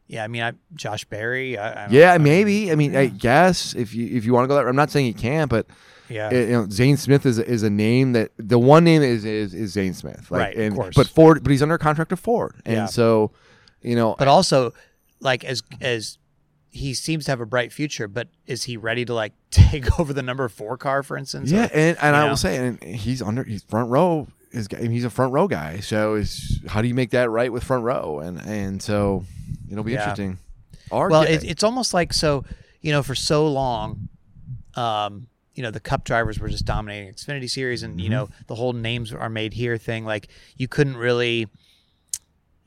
[0.06, 1.58] Yeah, I mean, I, Josh Berry.
[1.58, 2.72] I, I Yeah, maybe.
[2.72, 5.08] I mean, I guess if you if you want to go that, I'm not saying
[5.08, 5.66] you can't, but
[6.10, 6.28] yeah.
[6.28, 9.56] uh, you know, Zane Smith is is a name that the one name is is,
[9.56, 10.96] is Zane Smith, like, Right, of course.
[10.96, 12.86] But Ford, but he's under contract to Ford, and Yeah.
[12.86, 13.32] so
[13.88, 14.74] you know, but also
[15.20, 16.18] like as as
[16.70, 20.14] he seems to have a bright future but is he ready to like take over
[20.14, 22.30] the number four car for instance yeah, Or- and, and I know?
[22.30, 24.28] will say, and he's under he's front row.
[24.52, 27.64] Is he's a front row guy, so is how do you make that right with
[27.64, 28.20] front row?
[28.20, 29.26] And and so
[29.72, 30.00] it'll be Yeah.
[30.00, 30.38] interesting.
[30.92, 32.44] Well it, it's almost like so
[32.82, 34.08] you know for so long
[34.76, 38.00] um you know the cup drivers were just dominating xfinity series and Mm-hmm.
[38.00, 41.48] you know the whole names are made here thing like you couldn't really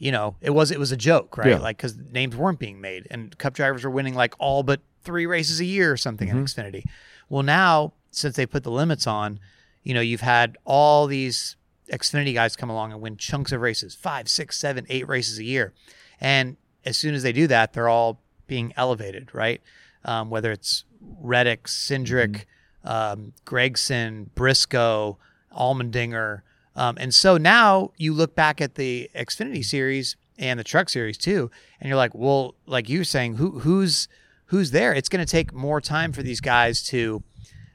[0.00, 1.50] you know it was it was a joke right?
[1.50, 1.58] Yeah.
[1.58, 5.26] like because names weren't being made and cup drivers were winning like all but three
[5.26, 6.38] races a year or something Mm-hmm.
[6.38, 6.82] in xfinity.
[7.28, 9.38] Well now since they put the limits on
[9.84, 11.56] you know you've had all these
[11.92, 15.44] xfinity guys come along and win chunks of races five six seven eight races a
[15.44, 15.72] year.
[16.20, 19.60] And as soon as they do that they're all being elevated right?
[20.04, 20.84] Um, whether it's
[21.20, 22.44] reddick cindric
[22.84, 25.18] um, gragson briscoe
[25.56, 26.40] allmendinger
[26.76, 31.18] um, and so now you look back at the xfinity series and the truck series
[31.18, 31.50] too
[31.80, 34.08] and you're like well like you were saying who who's
[34.46, 37.22] who's there it's going to take more time for these guys to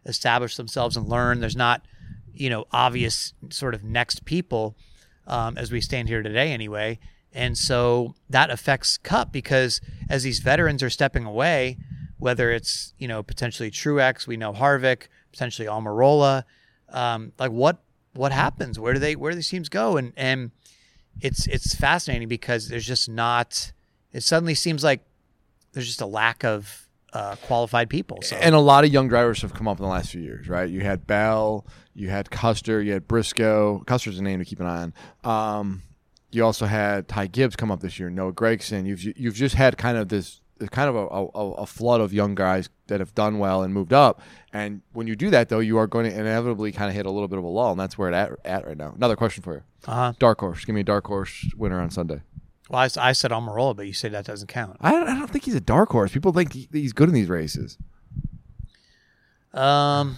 [0.05, 1.39] establish themselves and learn.
[1.39, 1.85] There's not,
[2.33, 4.75] you know, obvious sort of next people
[5.27, 6.99] um, as we stand here today, anyway.
[7.33, 11.77] And so that affects Cup because as these veterans are stepping away,
[12.17, 16.43] whether it's you know potentially Truex, we know Harvick, potentially Almirola,
[16.89, 17.83] um, like what
[18.15, 18.79] what happens?
[18.79, 19.97] Where do they where do these teams go?
[19.97, 20.51] And and
[21.21, 23.71] it's it's fascinating because there's just not.
[24.11, 25.01] It suddenly seems like
[25.73, 28.21] there's just a lack of uh, qualified people.
[28.21, 30.49] So And a lot of young drivers have come up in the last few years,
[30.49, 30.69] right?
[30.69, 33.83] You had Bell, you had Custer, you had Briscoe.
[33.85, 34.91] Custer's a name to keep an eye
[35.23, 35.59] on.
[35.59, 35.81] Um,
[36.31, 38.85] you also had Ty Gibbs come up this year, Noah Gragson.
[38.85, 40.41] You've you've just had kind of this
[40.71, 43.93] kind of a, a, a flood of young guys that have done well and moved
[43.93, 44.21] up.
[44.53, 47.11] And when you do that, though, you are going to inevitably kind of hit a
[47.11, 48.93] little bit of a lull, and that's where it's at, at right now.
[48.95, 50.13] Another question for you: uh-huh.
[50.19, 50.63] Dark horse.
[50.63, 52.21] Give me a dark horse winner on Sunday.
[52.69, 54.77] Well, I said Almirola, but you say that doesn't count.
[54.81, 56.11] I don't, I don't think he's a dark horse.
[56.11, 57.77] People think he, he's good in these races.
[59.53, 60.17] Um.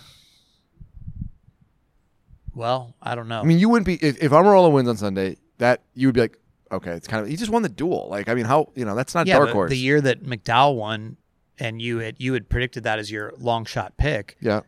[2.53, 3.41] Well, I don't know.
[3.41, 5.37] I mean, you wouldn't be if, if Almirola wins on Sunday.
[5.59, 6.39] That you would be like,
[6.71, 8.07] okay, it's kind of he just won the duel.
[8.09, 9.69] Like, I mean, how you know that's not yeah, dark horse.
[9.69, 11.17] the year that McDowell won,
[11.59, 14.37] and you had you had predicted that as your long shot pick.
[14.41, 14.61] yeah,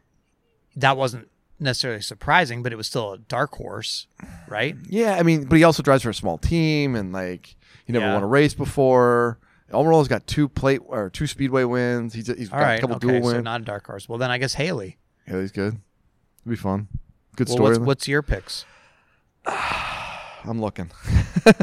[0.76, 1.28] That wasn't
[1.60, 4.08] necessarily surprising, but it was still a dark horse,
[4.47, 4.76] right?
[4.88, 5.16] yeah.
[5.16, 8.14] I mean, but he also drives for a small team, and like he never Yeah.
[8.14, 9.39] won a race before.
[9.72, 12.14] Almirola's got two plate or two speedway wins.
[12.14, 13.43] He's he's got right, a couple okay, dual so wins.
[13.43, 14.10] not a dark horse.
[14.10, 14.97] Well, then I guess Haley.
[15.28, 15.74] Haley's good.
[16.41, 16.88] It'd be fun.
[17.36, 17.70] Good Well, story.
[17.78, 18.66] what's, what's your picks?
[20.50, 20.91] I'm looking.
[21.45, 21.54] I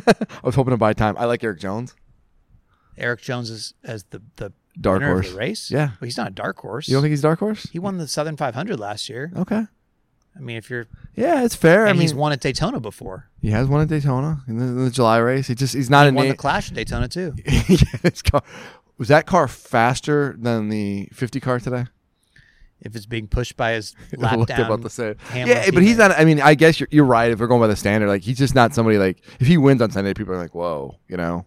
[0.44, 1.16] was hoping to buy time.
[1.18, 1.94] I like Erik Jones.
[2.96, 5.26] Erik Jones is as the the Dark horse.
[5.26, 5.70] of the race.
[5.70, 5.86] Yeah.
[6.00, 6.86] well, he's not a dark horse.
[6.88, 7.64] You don't think he's dark horse?
[7.72, 9.32] he won the Southern 500 last year?
[9.36, 9.64] Okay.
[10.36, 11.80] I mean, if you're Yeah, it's fair.
[11.82, 13.30] and I mean, he's won at Daytona before.
[13.40, 15.46] he has won at Daytona in the, in the July race.
[15.46, 16.32] He just he's not He a won name.
[16.32, 17.34] the Clash at Daytona too.
[17.46, 18.42] Yeah, car
[18.98, 21.86] was that car faster than the 50 car today?
[22.86, 25.14] If it's being pushed by his lap I was down, about to say.
[25.34, 26.12] Yeah, but he's not.
[26.12, 27.30] I mean, I guess you're, you're right.
[27.30, 29.82] If we're going by the standard, like he's just not somebody like if he wins
[29.82, 31.46] on Sunday, people are like, whoa, you know.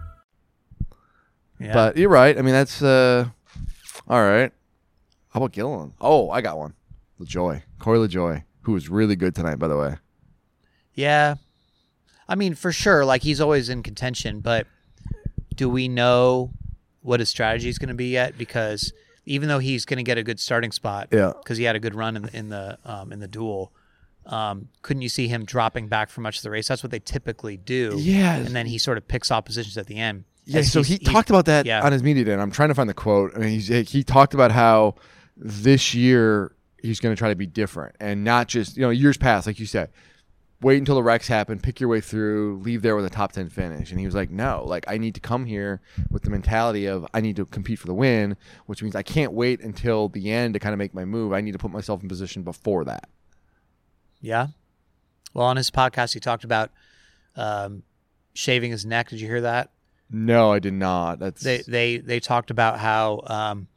[1.61, 1.73] Yeah.
[1.73, 2.37] But you're right.
[2.37, 3.27] I mean, that's uh,
[4.07, 4.51] all right.
[5.29, 5.93] How about Gilliland?
[6.01, 6.73] Oh, I got one.
[7.19, 9.95] LaJoie, Corey LaJoie, who was really good tonight, by the way.
[10.93, 11.35] Yeah.
[12.27, 14.67] I mean, for sure, like he's always in contention, but
[15.55, 16.51] do we know
[17.01, 18.37] what his strategy is going to be yet?
[18.37, 18.91] Because
[19.25, 21.33] even though he's going to get a good starting spot, Yeah.
[21.37, 23.71] because he had a good run in the in the um, in the duel,
[24.25, 26.67] um, couldn't you see him dropping back for much of the race?
[26.67, 27.95] That's what they typically do.
[27.97, 28.35] Yeah.
[28.35, 30.23] and then he sort of picks off positions at the end.
[30.51, 31.83] Yeah, so he talked about that yeah.
[31.83, 33.31] on his media day, and I'm trying to find the quote.
[33.35, 34.95] I mean, he's, he talked about how
[35.37, 39.17] this year he's going to try to be different and not just you know years
[39.17, 39.91] past, like you said,
[40.61, 43.49] wait until the wrecks happen, pick your way through, leave there with a top ten
[43.49, 43.91] finish.
[43.91, 47.05] And he was like, no, like I need to come here with the mentality of
[47.13, 48.37] I need to compete for the win,
[48.67, 51.33] which means I can't wait until the end to kind of make my move.
[51.33, 53.09] I need to put myself in position before that.
[54.21, 54.47] Yeah.
[55.33, 56.71] Well, on his podcast, he talked about
[57.35, 57.83] um,
[58.33, 59.09] shaving his neck.
[59.09, 59.71] Did you hear that?
[60.11, 61.19] No, I did not.
[61.19, 63.67] That's They they they talked about how um,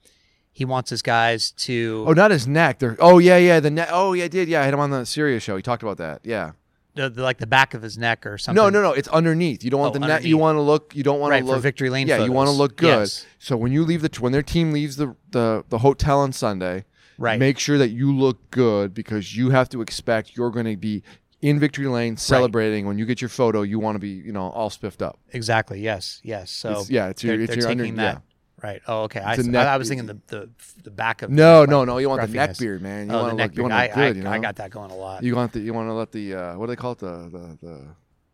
[0.53, 2.79] he wants his guys to oh, not his neck.
[2.81, 3.89] They're, oh yeah, yeah, the neck.
[3.93, 4.49] Oh yeah, I did.
[4.49, 5.57] Yeah, I had him on the Sirius show.
[5.57, 6.21] He talked about that.
[6.25, 6.53] Yeah.
[6.95, 8.63] the, the- like the back of his neck or something.
[8.63, 8.93] No, no, no.
[8.93, 9.65] It's underneath.
[9.65, 10.25] You don't want Oh, the net.
[10.25, 10.41] You underneath.
[10.41, 10.95] want to look.
[10.97, 12.59] You don't want Right, to for look victory lane Yeah, you want to photos.
[12.59, 12.99] look good.
[13.01, 13.27] Yes.
[13.39, 16.85] So when you leave the when their team leaves the the the hotel on Sunday,
[17.17, 17.39] Right.
[17.39, 21.05] Make sure that you look good because you have to expect you're going to be
[21.49, 22.87] in victory lane celebrating.
[22.87, 25.19] When you get your photo, you want to be you know all spiffed up.
[25.33, 25.81] Exactly.
[25.81, 26.21] Yes.
[26.25, 26.51] Yes.
[26.51, 28.15] So It's- yeah, it's your- they're, it's they're your under- taking that.
[28.17, 28.21] yeah.
[28.63, 28.81] Right.
[28.89, 29.21] Oh, okay.
[29.21, 30.49] I, It's a s- neck- I, I was thinking the, the
[30.85, 31.99] the back of No, like, no, no.
[31.99, 33.09] You want the neck beard, man.
[33.11, 33.57] You oh, want the to neck look.
[33.59, 33.71] You beard.
[33.71, 34.15] want to look I, good.
[34.17, 34.31] I, you know.
[34.31, 35.23] I got that going a lot.
[35.23, 35.61] You want the.
[35.61, 36.35] You want to let the.
[36.35, 36.99] Uh, what do they call it?
[37.01, 37.87] The the the.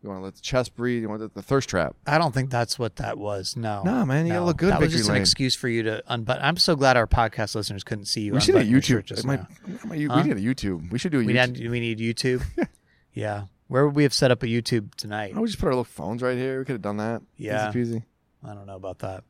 [0.03, 1.01] You want to let the chest breathe.
[1.01, 1.95] You want the, the thirst trap.
[2.07, 3.55] I don't think that's what that was.
[3.57, 3.83] No.
[3.83, 4.45] No, man, you No.
[4.45, 6.43] look good That was just an excuse for you to unbutton.
[6.43, 8.33] I'm so glad our podcast listeners couldn't see you.
[8.33, 9.07] We should do a unbutton your shirt YouTube.
[9.09, 9.39] Just might-
[9.85, 10.21] might- Huh?
[10.23, 10.89] We need a YouTube.
[10.91, 11.51] We should do a We YouTube.
[11.59, 12.41] need, we need YouTube.
[13.13, 13.43] yeah.
[13.67, 15.33] Where would we have set up a YouTube tonight?
[15.35, 16.59] Oh, we just put our little phones right here.
[16.59, 17.21] We could have done that.
[17.37, 17.69] Yeah.
[17.69, 18.03] Easy peasy.
[18.45, 19.23] I don't know about that.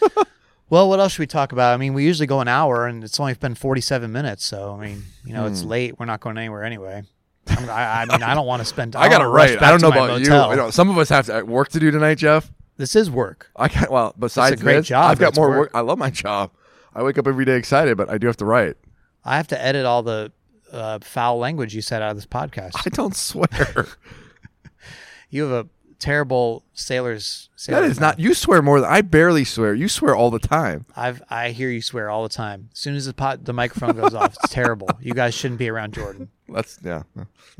[0.70, 1.74] well, what else should we talk about?
[1.74, 4.44] I mean, we usually go an hour, and it's only been 47 minutes.
[4.44, 5.52] So, I mean, you know, Hmm.
[5.52, 5.98] it's late.
[5.98, 7.02] We're not going anywhere anyway.
[7.48, 8.94] I'm, I, I mean, I don't want to spend.
[8.94, 9.60] I got wanna rush right.
[9.60, 10.28] back I don't know about you.
[10.28, 10.50] motel.
[10.50, 12.52] I know some of us have to, uh, work to do tonight, Jeff.
[12.76, 13.50] This is work.
[13.56, 13.90] I can't.
[13.90, 15.58] Well, besides a great this, job, I've got more work.
[15.58, 15.70] work.
[15.74, 16.52] I love my job.
[16.94, 18.76] I wake up every day excited, but I do have to write.
[19.24, 20.30] I have to edit all the
[20.72, 22.72] uh, foul language you said out of this podcast.
[22.84, 23.86] I don't swear.
[25.30, 27.50] You have a terrible sailor's.
[27.52, 28.18] that sailor's is not.
[28.18, 29.74] You swear more than I barely swear.
[29.74, 30.86] You swear all the time.
[30.96, 32.70] I've I hear you swear all the time.
[32.72, 34.88] As soon as the pot the microphone goes off, it's terrible.
[35.00, 36.30] You guys shouldn't be around Jordan.
[36.48, 37.02] That's yeah.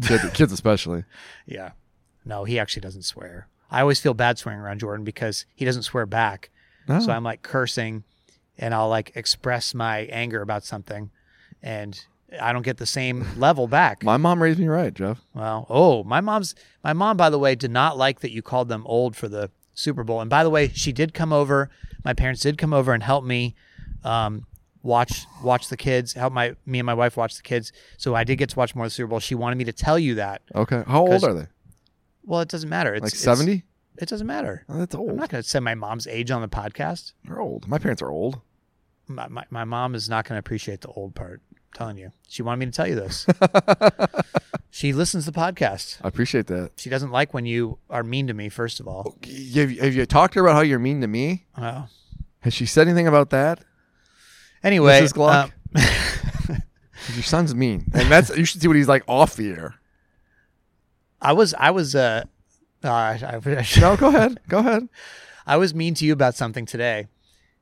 [0.02, 1.04] Kids, kids especially.
[1.46, 1.72] Yeah.
[2.24, 3.48] No, he actually doesn't swear.
[3.70, 6.48] I always feel bad swearing around Jordan because he doesn't swear back.
[7.02, 8.04] So I'm like cursing
[8.56, 11.10] and I'll like express my anger about something
[11.62, 12.02] and
[12.40, 14.02] I don't get the same level back.
[14.02, 15.20] My mom raised me right, Jeff.
[15.34, 16.54] Well, oh, my mom's
[16.84, 19.50] my mom by the way did not like that you called them old for the
[19.74, 20.20] Super Bowl.
[20.20, 21.70] And by the way, she did come over.
[22.04, 23.54] My parents did come over and help me
[24.04, 24.46] um,
[24.82, 27.72] watch watch the kids, help my me and my wife watch the kids.
[27.96, 29.20] So I did get to watch more of the Super Bowl.
[29.20, 30.42] She wanted me to tell you that.
[30.54, 30.82] Okay.
[30.86, 31.46] How old 'Cause- are they?
[32.24, 32.94] Well, it doesn't matter.
[32.94, 33.64] It's Like it's- seventy?
[33.96, 34.64] It doesn't matter.
[34.68, 35.16] Oh, that's I'm old.
[35.16, 37.14] not going to say my mom's age on the podcast.
[37.24, 37.66] They're old.
[37.66, 38.40] My parents are old.
[39.08, 41.40] My, my, my mom is not going to appreciate the old part.
[41.72, 42.12] I'm telling you.
[42.28, 43.26] She wanted me to tell you this.
[44.70, 45.98] she listens to the podcast.
[46.02, 46.72] I appreciate that.
[46.76, 49.16] She doesn't like when you are mean to me, first of all.
[49.54, 51.46] Have you, have you talked to her about how you're mean to me?
[51.56, 51.88] Well,
[52.40, 53.60] Has she said anything about that?
[54.64, 55.14] anyway, Mrs.
[55.14, 55.52] Gluck?
[55.76, 56.62] um,
[57.14, 59.76] Your son's mean, and that's you should see what he's like off the air.
[61.22, 62.24] I was, I was, uh,
[62.84, 64.40] uh, I, I, should- No, go ahead.
[64.48, 64.88] Go ahead.
[65.46, 67.06] I was mean to you about something today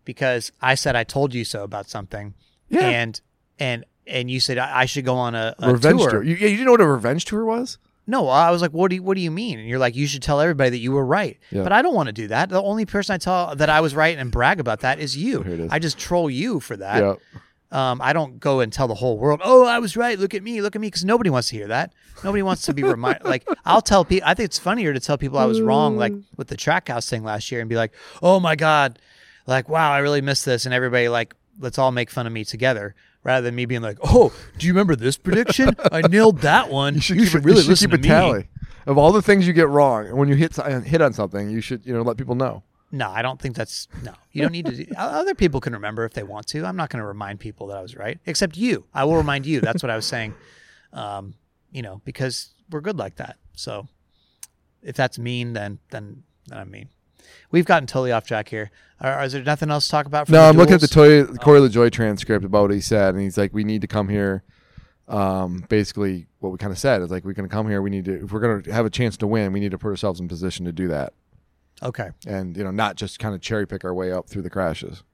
[0.04, 2.34] because I said I told you so about something.
[2.68, 2.88] Yeah.
[2.88, 3.20] And,
[3.58, 6.10] and, and you said I I should go on a, a revenge tour.
[6.10, 6.22] tour.
[6.22, 7.78] You, yeah, you didn't know what a revenge tour was?
[8.08, 9.58] No, I was like, what do you, what do you mean?
[9.58, 11.38] And you're like, you should tell everybody that you were right.
[11.50, 11.64] Yeah.
[11.64, 12.50] But I don't want to do that.
[12.50, 15.42] The only person I tell that I was right and brag about that is you.
[15.42, 15.72] Is.
[15.72, 17.02] I just troll you for that.
[17.02, 17.14] yeah.
[17.72, 20.16] Um, I don't go and tell the whole world, oh, I was right.
[20.16, 20.62] Look at me.
[20.62, 20.86] Look at me.
[20.86, 21.92] Because nobody wants to hear that.
[22.22, 23.24] Nobody wants to be reminded.
[23.24, 26.14] like, I'll tell people, I think it's funnier to tell people I was wrong, like
[26.36, 27.92] with the track house thing last year, and be like,
[28.22, 29.00] oh my God,
[29.48, 30.64] like, wow, I really missed this.
[30.64, 32.94] And everybody, like, let's all make fun of me together.
[33.26, 35.74] Rather than me being like, oh, do you remember this prediction?
[35.90, 36.94] I nailed that one.
[36.94, 38.20] You should, keep a- really should listen keep to a me.
[38.20, 38.48] tally
[38.86, 40.06] of all the things you get wrong.
[40.06, 42.62] And when you hit hit on something, you should you know let people know.
[42.92, 44.12] No, I don't think that's no.
[44.30, 44.84] You don't need to.
[44.84, 46.64] Do, other people can remember if they want to.
[46.64, 48.84] I'm not going to remind people that I was right, except you.
[48.94, 49.60] I will remind you.
[49.60, 50.34] That's what I was saying.
[50.92, 51.34] Um,
[51.72, 53.38] you know, because we're good like that.
[53.54, 53.88] So
[54.84, 56.88] if that's mean, then then then I'm mean.
[57.50, 58.70] We've gotten totally off track here.
[59.00, 60.28] Are, is there nothing else to talk about?
[60.28, 61.28] No, I'm looking at the duels?
[61.28, 64.08] Toy, Corey LaJoie transcript about what he said, and he's like, "We need to come
[64.08, 64.42] here."
[65.08, 67.80] Um, basically, what we kind of said is like, we're going to come here.
[67.80, 69.78] We need to, if we're going to have a chance to win, we need to
[69.78, 71.12] put ourselves in position to do that,
[71.82, 72.08] Okay.
[72.26, 75.04] and you know, not just kind of cherry pick our way up through the crashes.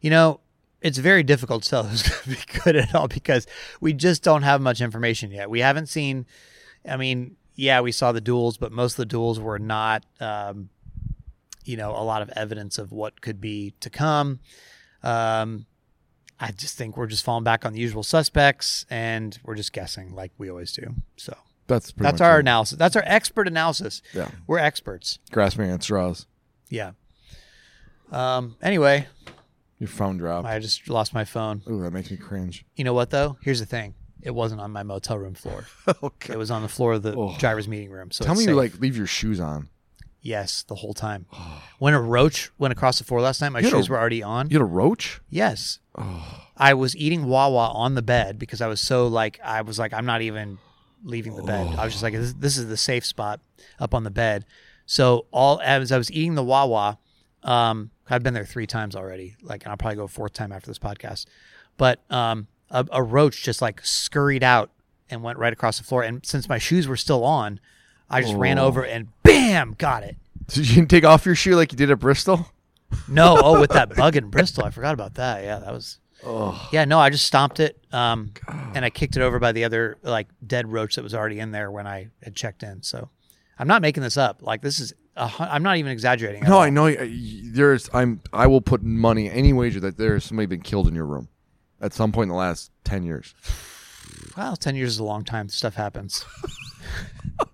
[0.00, 0.40] You know,
[0.80, 3.46] it's very difficult to tell who's going to be good at all because
[3.80, 5.48] we just don't have much information yet.
[5.50, 6.26] We haven't seen,
[6.88, 10.68] I mean, yeah, we saw the duels, but most of the duels were not, um,
[11.68, 14.40] you know, a lot of evidence of what could be to come.
[15.02, 15.66] Um,
[16.40, 20.14] I just think we're just falling back on the usual suspects and we're just guessing
[20.14, 20.94] like we always do.
[21.16, 22.78] So That's pretty that's our analysis.
[22.78, 24.02] That's our expert analysis.
[24.14, 25.18] Yeah, We're experts.
[25.30, 26.26] grasping at straws.
[26.70, 26.92] Yeah.
[28.10, 29.06] Um, anyway,
[29.78, 30.46] Your phone dropped.
[30.46, 31.62] I just lost my phone.
[31.68, 32.64] Ooh, that makes me cringe.
[32.76, 33.36] You know what though?
[33.42, 33.94] Here's the thing.
[34.22, 35.64] It wasn't on my motel room floor.
[36.02, 36.32] okay.
[36.32, 37.36] It was on the floor of the Oh.
[37.38, 38.10] driver's meeting room.
[38.10, 39.68] So Tell me you like leave your shoes on.
[40.20, 41.26] Yes the whole time.
[41.78, 43.98] When a roach went across the floor last night, my You had a- shoes were
[43.98, 44.50] already on.
[44.50, 45.20] You had a roach?
[45.30, 45.78] Yes.
[46.56, 49.92] I was eating Wawa on the bed because I was so like I was like
[49.92, 50.58] I'm not even
[51.04, 51.74] leaving the bed.
[51.78, 53.40] I was just like this, this is the safe spot
[53.78, 54.44] up on the bed.
[54.86, 56.98] So all as I was eating the Wawa,
[57.44, 59.36] um, I've been there three times already.
[59.42, 61.26] Like and I'll probably go a fourth time after this podcast.
[61.76, 64.70] But um, a, a roach just like scurried out
[65.10, 66.02] and went right across the floor.
[66.02, 67.60] And since my shoes were still on,
[68.10, 70.16] I just ran over and bam, got it.
[70.48, 72.50] Did you take off your shoe like you did at Bristol?
[73.06, 75.44] No, oh, with that bug in Bristol, I forgot about that.
[75.44, 75.98] Yeah, that was.
[76.72, 78.32] Yeah, no, I just stomped it, um,
[78.74, 81.52] and I kicked it over by the other like dead roach that was already in
[81.52, 82.82] there when I had checked in.
[82.82, 83.08] So,
[83.58, 84.38] I'm not making this up.
[84.40, 86.42] Like this is, I'm not even exaggerating.
[86.42, 86.60] No, all.
[86.60, 86.92] I know.
[86.92, 87.88] There's.
[87.92, 88.20] I'm.
[88.32, 91.28] I will put money any wager that there's somebody been killed in your room,
[91.80, 93.34] at some point in the last ten years.
[94.36, 95.48] Well, ten years is a long time.
[95.50, 96.24] Stuff happens.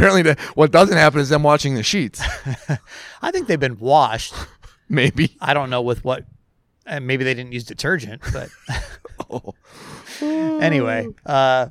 [0.00, 2.22] Apparently, the, what doesn't happen is them watching the sheets.
[3.22, 4.32] I think they've been washed.
[4.88, 5.36] Maybe.
[5.40, 6.24] I don't know with what.
[6.86, 8.48] And maybe they didn't use detergent, but
[10.22, 11.68] anyway, uh,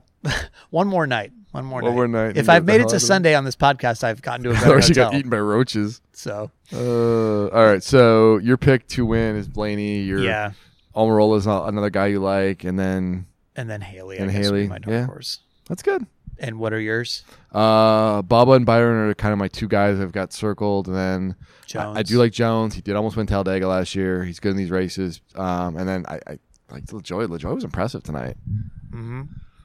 [0.70, 1.32] one more night.
[1.52, 1.96] One more One night.
[1.96, 3.00] more night, If I've made it to.
[3.00, 6.00] Sunday on this podcast, I've gotten to a better she got eaten by roaches.
[6.14, 7.82] So Uh, all right.
[7.82, 10.02] So your pick to win is Blaney.
[10.02, 10.52] Your yeah,
[10.96, 13.26] Almirola's a- another guy you like, and then
[13.56, 14.20] and then Haley.
[14.20, 15.06] And I guess Haley, my dark yeah.
[15.08, 15.40] horse.
[15.68, 16.06] that's good.
[16.40, 17.24] And what are yours?
[17.52, 21.36] Uh, Bubba and Byron are kind of my two guys I've got circled, and then
[21.76, 22.76] I, I do like Jones.
[22.76, 24.24] He did almost win Talladega last year.
[24.24, 25.22] He's good in these races.
[25.36, 26.40] Um, and then I, I
[26.72, 27.28] like LaJoie.
[27.28, 28.38] LaJoie was impressive tonight.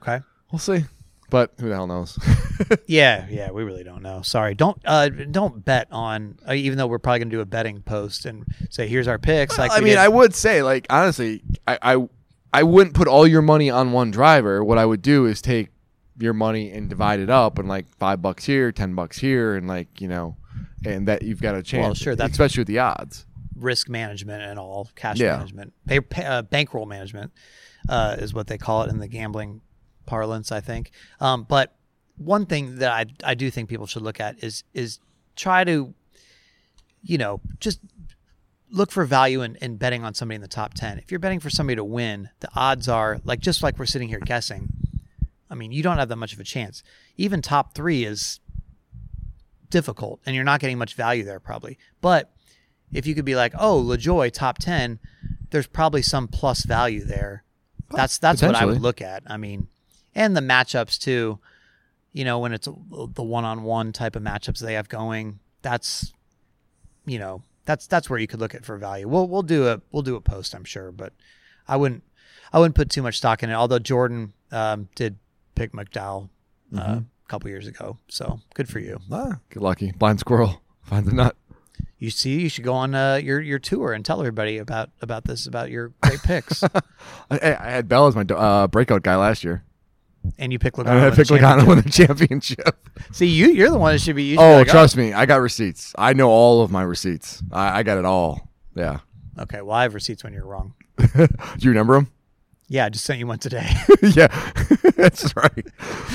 [0.03, 0.21] Okay.
[0.53, 0.85] We'll see,
[1.31, 2.19] but who the hell knows?
[2.87, 4.23] Yeah, yeah, we really don't know.
[4.23, 6.39] Sorry, don't uh, don't bet on.
[6.49, 9.59] Uh, even though we're probably gonna do a betting post and say here's our picks.
[9.59, 12.09] Like I mean, did- I would say, like honestly, I, I
[12.53, 14.63] I wouldn't put all your money on one driver.
[14.63, 15.71] What I would do is take
[16.19, 19.67] your money and divide it up, and like five bucks here, ten bucks here, and
[19.69, 20.37] like you know,
[20.85, 21.83] and that you've got a chance.
[21.85, 23.27] Well, sure, that's- especially with the odds.
[23.57, 25.37] risk management and all cash Yeah.
[25.37, 27.31] management, pay, pay, uh, bankroll management
[27.89, 29.61] uh, is what they call it in the gambling
[30.07, 30.91] parlance, I think.
[31.21, 31.77] Um, but
[32.17, 34.99] one thing that I I do think people should look at is is
[35.37, 35.95] try to,
[37.03, 37.81] you know, just
[38.71, 40.99] look for value in, in betting on somebody in the top ten.
[40.99, 44.09] If you're betting for somebody to win, the odds are like just like we're sitting
[44.09, 44.69] here guessing.
[45.51, 46.83] I mean, you don't have that much of a chance.
[47.17, 48.41] Even top three is
[49.71, 51.79] difficult, and you're not getting much value there probably.
[52.01, 52.33] But
[52.93, 54.99] if you could be like, oh, LaJoie top ten,
[55.51, 57.45] there's probably some plus value there.
[57.91, 59.23] That's that's what I would look at.
[59.27, 59.69] I mean,
[60.15, 61.39] and the matchups too.
[62.13, 66.13] You know, when it's the one-on-one type of matchups they have going, that's
[67.07, 69.09] you know that's that's where you could look at for value.
[69.09, 71.13] We'll we'll do a we'll do a post, I'm sure, but
[71.67, 72.05] I wouldn't
[72.53, 73.55] I wouldn't put too much stock in it.
[73.55, 75.19] Although Jordan um, did
[75.55, 76.29] pick McDowell
[76.75, 76.93] uh, Mm-hmm.
[76.99, 78.99] a couple years ago, so good for you.
[79.13, 79.93] Ah, get lucky.
[79.93, 81.37] Blind squirrel finds a nut.
[81.99, 85.25] You see, you should go on uh, your your tour and tell everybody about about
[85.25, 86.63] this about your great picks.
[87.31, 89.65] I, I had Bell as my uh, breakout guy last year.
[90.39, 91.15] and you pick I Logano.
[91.15, 92.77] picked Logano win the championship.
[93.13, 94.35] See, you you're the one that should be.
[94.35, 95.95] Should Oh, be like, trust me, I got receipts.
[95.97, 97.43] I know all of my receipts.
[97.53, 98.49] I, I got it all.
[98.75, 98.99] Yeah.
[99.39, 100.75] Okay, well, I have receipts when you're wrong.
[100.99, 101.29] Do
[101.61, 102.11] you remember them?
[102.75, 103.71] Yeah, I just sent you one today.
[104.03, 104.27] yeah,
[104.97, 105.67] that's right.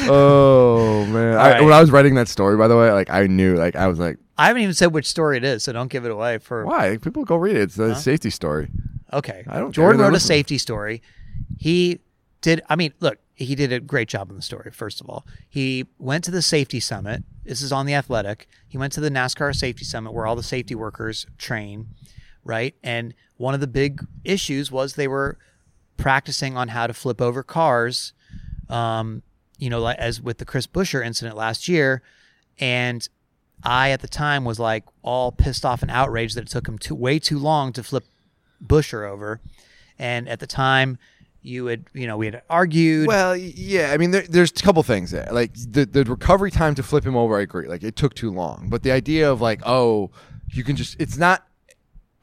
[0.10, 1.64] Oh man, I, right.
[1.64, 3.98] when I was writing that story, by the way, like I knew, like I was
[3.98, 6.38] like, I haven't even said which story it is, so don't give it away.
[6.38, 6.98] For why?
[6.98, 7.62] People go read it.
[7.62, 8.70] It's a safety story.
[9.14, 9.72] okay, I don't.
[9.72, 11.02] Jordan wrote a safety story.
[11.58, 12.02] He
[12.42, 12.62] did.
[12.68, 14.70] I mean, look, he did a great job in the story.
[14.74, 17.24] First of all, he went to the safety summit.
[17.46, 18.50] This is on the Athletic.
[18.68, 21.88] He went to the NASCAR safety summit where all the safety workers train,
[22.44, 22.76] right?
[22.84, 25.38] And one of the big issues was they were
[26.00, 28.14] practicing on how to flip over cars.
[28.70, 29.22] Um,
[29.58, 32.02] you know, as with the Chris Buescher incident last year,
[32.60, 33.08] and
[33.64, 36.78] I at the time was like all pissed off and outraged that it took him
[36.78, 38.06] too way too long to flip
[38.66, 39.42] Buescher over,
[39.98, 40.98] and at the time,
[41.42, 43.08] you had you know we had argued.
[43.08, 43.92] Well, yeah.
[43.92, 45.28] I mean, there, there's a couple things there.
[45.32, 47.68] Like the the recovery time to flip him over, I agree.
[47.68, 48.70] Like it took too long.
[48.70, 50.12] But the idea of like, oh,
[50.50, 51.46] you can just it's not.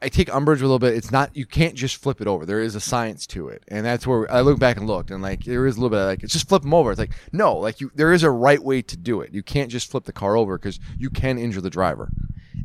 [0.01, 0.93] I take umbrage a little bit.
[0.93, 2.45] It's not you can't just flip it over.
[2.45, 5.23] There is a science to it, and that's where I look back and looked, and
[5.23, 6.91] like there is a little bit of like it's just flip them over.
[6.91, 9.33] It's like no, like you there is a right way to do it.
[9.33, 12.11] You can't just flip the car over because you can injure the driver.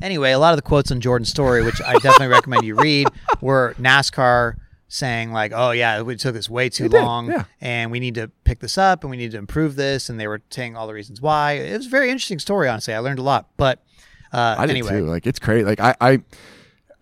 [0.03, 3.09] Anyway, a lot of the quotes on Jordan's story, which I definitely recommend you read,
[3.41, 4.57] were NASCAR
[4.89, 7.45] saying like, "Oh yeah, we took this way too did, long, yeah.
[7.63, 10.27] and we need to pick this up, and we need to improve this," and they
[10.27, 11.53] were saying all the reasons why.
[11.53, 12.93] It was a very interesting story, honestly.
[12.93, 13.83] I learned a lot, but
[14.33, 15.07] uh, I did anyway, too.
[15.07, 15.65] Like it's crazy.
[15.65, 16.21] Like I, I,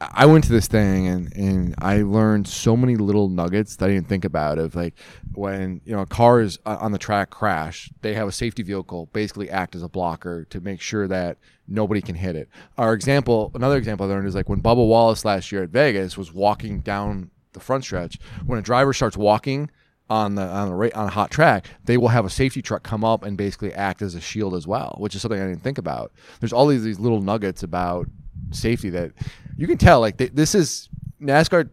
[0.01, 3.93] I went to this thing and and I learned so many little nuggets that I
[3.93, 4.59] didn't think about.
[4.59, 4.95] Of like
[5.35, 8.63] when you know a car is uh, on the track crash, they have a safety
[8.63, 11.37] vehicle basically act as a blocker to make sure that
[11.69, 12.49] nobody can hit it.
[12.79, 16.17] Our example, another example I learned is like when Bubba Wallace last year at Vegas
[16.17, 18.19] was walking down the front stretch.
[18.47, 19.71] When a driver starts walking
[20.09, 22.83] on the on the ra- on a hot track, they will have a safety truck
[22.83, 25.63] come up and basically act as a shield as well, which is something I didn't
[25.63, 26.13] think about.
[26.41, 28.09] There's all these these little nuggets about
[28.51, 29.13] safety that
[29.61, 30.01] you can tell.
[30.01, 30.89] Like th- this is
[31.21, 31.69] NASCAR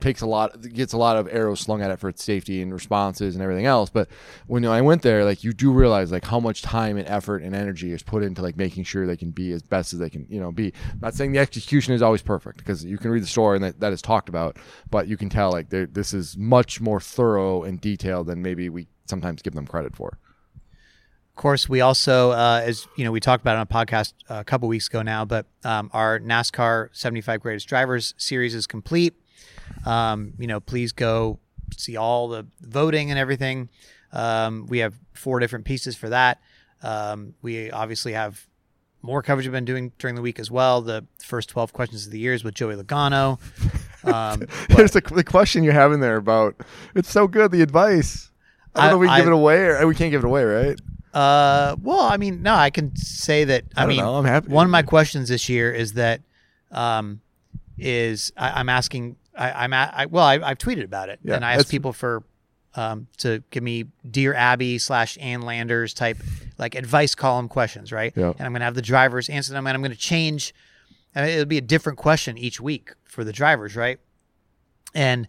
[0.00, 2.72] takes a lot gets a lot of arrows slung at it for its safety and
[2.72, 3.90] responses and everything else.
[3.90, 4.08] But
[4.48, 7.54] when I went there, like you do realize like how much time and effort and
[7.54, 10.26] energy is put into like making sure they can be as best as they can,
[10.28, 10.72] you know, be.
[10.92, 13.64] I'm not saying the execution is always perfect because you can read the story and
[13.64, 14.56] that, that is talked about,
[14.90, 18.88] but you can tell like this is much more thorough and detailed than maybe we
[19.06, 20.18] sometimes give them credit for.
[21.38, 24.42] Of course, we also, uh, as you know, we talked about on a podcast a
[24.42, 29.14] couple weeks ago now, but um, our NASCAR 75 Greatest Drivers series is complete.
[29.86, 31.38] Um, you know, please go
[31.76, 33.68] see all the voting and everything.
[34.12, 36.40] Um, we have four different pieces for that.
[36.82, 38.44] Um, we obviously have
[39.02, 40.82] more coverage we've been doing during the week as well.
[40.82, 43.38] The first 12 questions of the years with Joey Logano.
[44.02, 46.56] Um, There's a, the question you have in there about
[46.96, 48.32] it's so good the advice.
[48.74, 50.24] I don't I- know if we can I- give it away or we can't give
[50.24, 50.80] it away, right?
[51.18, 53.64] Uh, well, I mean, no, I can say that.
[53.76, 54.48] I, I mean, know, I'm happy.
[54.48, 56.20] One of my questions this year is that,
[56.70, 57.20] um,
[57.76, 59.16] is I, I'm asking.
[59.36, 59.92] I, I'm at.
[59.96, 62.22] I, well, I, I've tweeted about it, Yeah, and I asked people for,
[62.76, 66.18] um, to give me Dear Abby slash Ann Landers type
[66.56, 68.12] like advice column questions, right?
[68.14, 68.32] Yeah.
[68.38, 70.54] And I'm gonna have the drivers answer them, and I'm gonna change.
[71.16, 73.98] And it'll be a different question each week for the drivers, right?
[74.94, 75.26] And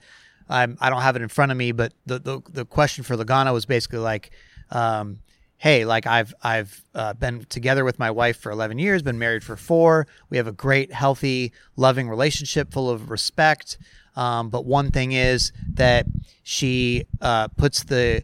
[0.47, 3.15] I'm, I don't have it in front of me, but the the, the question for
[3.15, 4.29] Logano was basically like,
[4.69, 5.19] um,
[5.59, 9.43] hey, like I've I've uh, been together with my wife for 11 years, been married
[9.43, 10.07] for four.
[10.29, 13.77] We have a great, healthy, loving relationship, full of respect.
[14.15, 16.05] Um, but one thing is that
[16.43, 18.23] she uh, puts the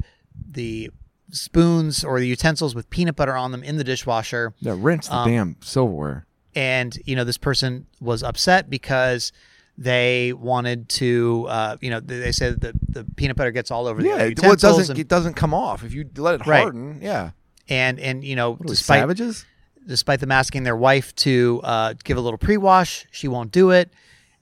[0.50, 0.90] the
[1.32, 5.16] spoons or the utensils with peanut butter on them in the dishwasher Yeah, rinse the
[5.16, 6.26] Um, damn silverware.
[6.56, 9.32] and you know this person was upset because
[9.78, 14.02] they wanted to uh, you know they said that the peanut butter gets all over
[14.02, 16.48] the Yeah, it, well, it doesn't and, it doesn't come off if you let it
[16.48, 16.62] Right.
[16.62, 17.00] harden.
[17.02, 17.32] Yeah,
[17.68, 19.46] and and you know what despite savages.
[19.86, 23.92] despite them asking their wife to uh, give a little pre-wash she won't do it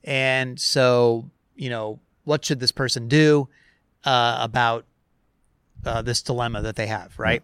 [0.04, 3.48] and so you know what should this person do
[4.06, 4.86] uh, about
[5.86, 7.42] uh, this dilemma that they have right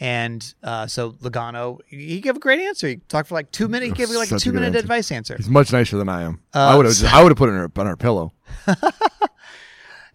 [0.00, 2.88] and uh, so Logano, he gave a great answer.
[2.88, 3.90] He talked for like two minutes.
[3.90, 4.78] He gave like a Such a two minute answer.
[4.80, 5.36] advice answer.
[5.36, 6.40] He's much nicer than I am.
[6.54, 8.32] Uh, I would have I would have put it on her, on her pillow.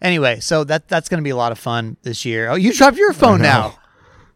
[0.02, 2.50] Anyway, so that that's going to be a lot of fun this year.
[2.50, 3.78] Oh, you dropped your phone now.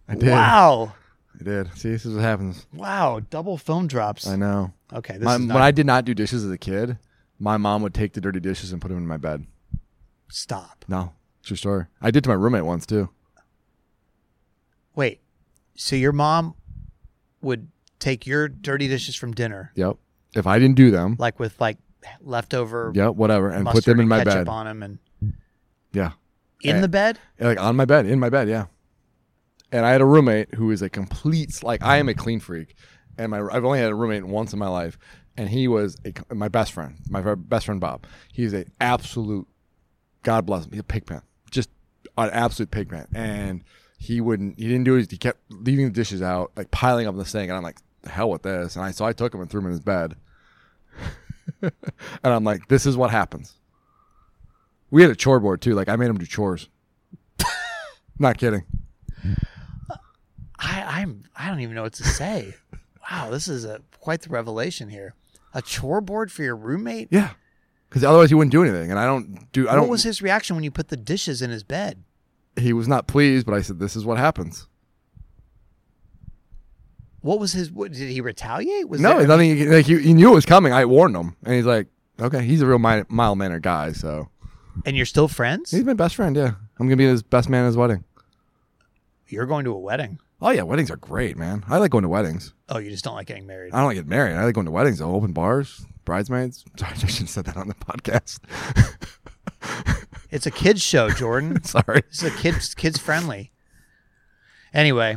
[0.09, 0.30] I did.
[0.30, 0.94] Wow.
[1.38, 1.76] I did.
[1.76, 2.66] See, this is what happens.
[2.72, 3.20] Wow.
[3.28, 4.26] Double phone drops.
[4.26, 4.72] I know.
[4.90, 5.14] Okay.
[5.18, 6.96] This My, is not, when I did not do dishes as a kid,
[7.38, 9.46] my mom would take the dirty dishes and put them in my bed.
[10.30, 10.86] stop.
[10.88, 11.12] No,
[11.44, 11.84] true story.
[12.01, 13.11] I did to my roommate once too.
[14.94, 15.20] Wait.
[15.82, 16.54] So your mom
[17.40, 17.68] would
[17.98, 19.96] take your dirty dishes from dinner, Yep.
[20.34, 21.78] If I didn't do them, like with like
[22.20, 24.48] leftover yep, whatever, and mustard put them in and my ketchup bed.
[24.48, 24.98] on them, and
[25.92, 26.12] Yeah.
[26.62, 26.80] in Eh.
[26.82, 27.18] the bed.
[27.40, 28.66] like on my bed, in my bed, yeah.
[29.72, 32.74] And I had a roommate who is a complete like I am a clean freak,
[33.16, 34.98] and my I've only had a roommate once in my life,
[35.38, 38.04] and he was a, my best friend, my ver- best friend Bob.
[38.32, 39.48] He's a absolute,
[40.24, 41.70] God bless him, he's a pigpen, just
[42.18, 43.64] an absolute pigpen, and
[44.01, 45.11] he wouldn't, he didn't do it.
[45.11, 47.76] He kept leaving the dishes out, like piling up in the sink, and I'm like,
[48.01, 49.80] the hell with this, and I so I took him and threw him in his
[49.80, 50.16] bed,
[51.62, 51.72] and
[52.24, 53.55] I'm like, this is what happens.
[54.90, 55.74] We had a chore board too.
[55.74, 56.70] Like I made him do chores.
[58.18, 58.64] Not kidding.
[60.59, 62.55] I I'm I don't even know what to say.
[63.11, 65.14] wow, this is a quite the revelation here.
[65.53, 67.09] A chore board for your roommate.
[67.11, 67.32] Yeah,
[67.90, 68.90] because otherwise he wouldn't do anything.
[68.90, 69.68] And I don't do.
[69.68, 69.82] I don't.
[69.82, 72.03] What was his reaction when you put the dishes in his bed?
[72.57, 74.66] He was not pleased, but I said, "This is what happens."
[77.20, 77.70] What was his?
[77.70, 78.88] What, did he retaliate?
[78.88, 79.70] Was no, there, nothing.
[79.70, 80.72] Like he, he knew it was coming.
[80.72, 81.86] I warned him, and he's like,
[82.20, 84.28] "Okay." He's a real mi- mild mannered guy, so
[84.86, 85.70] and you're still friends?
[85.70, 86.34] he's my best friend.
[86.34, 88.05] Yeah, I'm gonna be his best man at his wedding.
[89.28, 90.18] You're going to a wedding.
[90.42, 91.64] Oh yeah, weddings are great, man.
[91.68, 92.55] I like going to weddings.
[92.68, 93.74] Oh, you just don't like getting married.
[93.74, 94.36] I don't like get married.
[94.36, 94.98] I like going to weddings.
[94.98, 95.14] though.
[95.14, 96.64] Open bars, bridesmaids.
[96.78, 98.40] Sorry, I should have said that on the podcast.
[100.30, 101.62] It's a kids show, Jordan.
[101.64, 101.98] Sorry.
[102.08, 103.50] it's a kids kids friendly.
[104.72, 105.16] Anyway,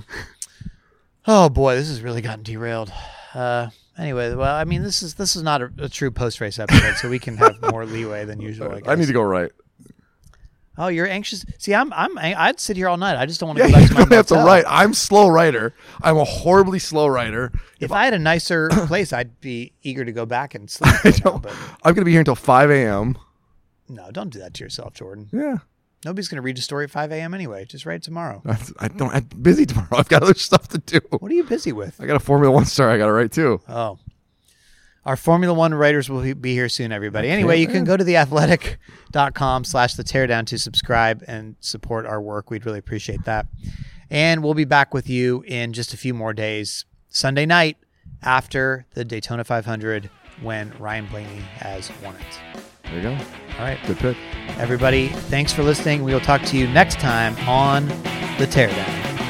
[1.28, 2.92] oh boy, this has really gotten derailed.
[3.34, 6.58] Uh, anyway, well, I mean, this is this is not a, a true post race
[6.60, 8.80] episode, so we can have more leeway than usual.
[8.86, 9.52] I, I need to go right.
[10.76, 11.46] Oh, you're anxious.
[11.60, 13.16] See, I'm I'm I'd sit here all night.
[13.16, 14.66] I just don't want to Yeah, go back to my don't have to write.
[14.68, 15.76] I'm slow writer.
[16.02, 17.52] I'm a horribly slow writer.
[17.80, 20.92] If I had a nicer place, I'd be eager to go back and sleep.
[20.92, 21.54] I right now, don't, but
[21.84, 23.18] I'm gonna be here until 5 a.m.
[23.94, 25.30] no, don't do that to yourself, Jordan.
[25.32, 25.58] Yeah.
[26.06, 27.34] Nobody's going to read a story at 5 a.m.
[27.34, 27.66] anyway.
[27.66, 28.42] Just write it tomorrow.
[28.46, 29.14] That's, I don't.
[29.14, 29.88] I'm busy tomorrow.
[29.98, 31.00] I've got other stuff to do.
[31.12, 32.00] What are you busy with?
[32.02, 33.62] I got a Formula One story I got to write too.
[33.70, 34.00] Oh.
[35.06, 37.30] Our Formula One writers will be here soon, everybody.
[37.30, 42.50] Anyway, you can go to theathletic.com slash the teardown to subscribe and support our work.
[42.50, 43.48] We'd really appreciate that.
[44.10, 47.78] And we'll be back with you in just a few more days, Sunday night
[48.22, 50.10] after the Daytona 500
[50.42, 52.64] when Ryan Blaney has won it.
[52.94, 53.24] There you go.
[53.58, 53.80] All right.
[53.88, 54.18] Good pick.
[54.60, 56.04] Everybody, thanks for listening.
[56.04, 57.88] We will talk to you next time on
[58.38, 59.23] The Teardown.